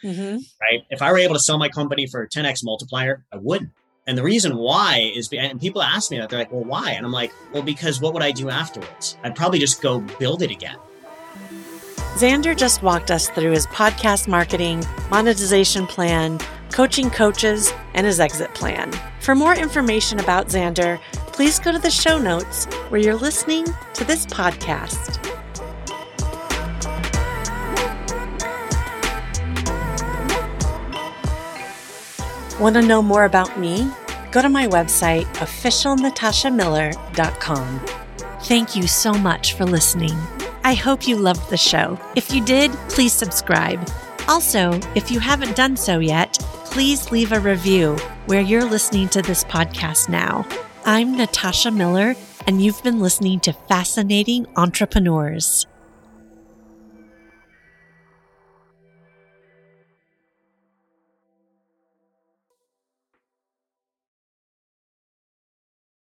even, 0.04 0.16
mm-hmm. 0.16 0.38
right? 0.62 0.86
If 0.90 1.02
I 1.02 1.12
were 1.12 1.18
able 1.18 1.36
to 1.36 1.40
sell 1.40 1.58
my 1.58 1.70
company 1.70 2.08
for 2.08 2.22
a 2.22 2.30
10x 2.30 2.64
multiplier, 2.64 3.24
I 3.32 3.38
wouldn't. 3.38 3.72
And 4.08 4.18
the 4.18 4.24
reason 4.24 4.58
why 4.58 5.12
is, 5.14 5.30
and 5.32 5.62
people 5.62 5.82
ask 5.82 6.10
me 6.10 6.18
that, 6.18 6.30
they're 6.30 6.40
like, 6.40 6.52
well, 6.52 6.64
why? 6.64 6.92
And 6.92 7.06
I'm 7.06 7.12
like, 7.12 7.32
well, 7.54 7.62
because 7.62 8.02
what 8.02 8.14
would 8.14 8.24
I 8.24 8.32
do 8.32 8.50
afterwards? 8.50 9.16
I'd 9.24 9.36
probably 9.36 9.60
just 9.60 9.82
go 9.82 10.00
build 10.00 10.42
it 10.42 10.50
again. 10.50 10.78
Xander 12.16 12.58
just 12.58 12.84
walked 12.84 13.10
us 13.10 13.30
through 13.30 13.52
his 13.52 13.68
podcast 13.68 14.28
marketing, 14.28 14.84
monetization 15.10 15.88
plan, 15.88 16.40
coaching 16.72 17.10
coaches, 17.10 17.74
and 17.94 18.06
his 18.06 18.20
exit 18.20 18.54
plan. 18.54 18.92
For 19.20 19.36
more 19.36 19.56
information 19.56 20.20
about 20.20 20.48
Xander, 20.48 21.00
please 21.28 21.60
go 21.60 21.72
to 21.72 21.80
the 21.80 21.92
show 21.92 22.18
notes 22.18 22.66
where 22.90 23.00
you're 23.02 23.16
listening 23.16 23.66
to 23.94 24.04
this 24.04 24.26
podcast. 24.26 25.20
Want 32.60 32.76
to 32.76 32.82
know 32.82 33.02
more 33.02 33.24
about 33.26 33.60
me? 33.60 33.90
Go 34.32 34.42
to 34.42 34.50
my 34.50 34.68
website, 34.68 35.26
officialnatashamiller.com. 35.36 37.82
Thank 38.44 38.76
you 38.76 38.88
so 38.88 39.14
much 39.14 39.54
for 39.54 39.66
listening. 39.66 40.18
I 40.64 40.76
hope 40.76 41.08
you 41.08 41.18
loved 41.18 41.50
the 41.50 41.58
show. 41.58 42.00
If 42.16 42.32
you 42.32 42.46
did, 42.46 42.72
please 42.88 43.14
subscribe. 43.14 43.90
Also, 44.28 44.80
if 44.96 45.10
you 45.10 45.20
haven't 45.20 45.56
done 45.56 45.76
so 45.76 45.98
yet, 46.00 46.38
please 46.72 47.12
leave 47.12 47.34
a 47.34 47.40
review 47.40 47.98
where 48.28 48.40
you're 48.40 48.64
listening 48.64 49.10
to 49.10 49.22
this 49.22 49.44
podcast 49.44 50.08
now. 50.08 50.48
I'm 50.86 51.18
Natasha 51.18 51.70
Miller, 51.70 52.16
and 52.48 52.64
you've 52.64 52.82
been 52.82 53.02
listening 53.02 53.42
to 53.42 53.52
Fascinating 53.52 54.48
Entrepreneurs. 54.56 55.68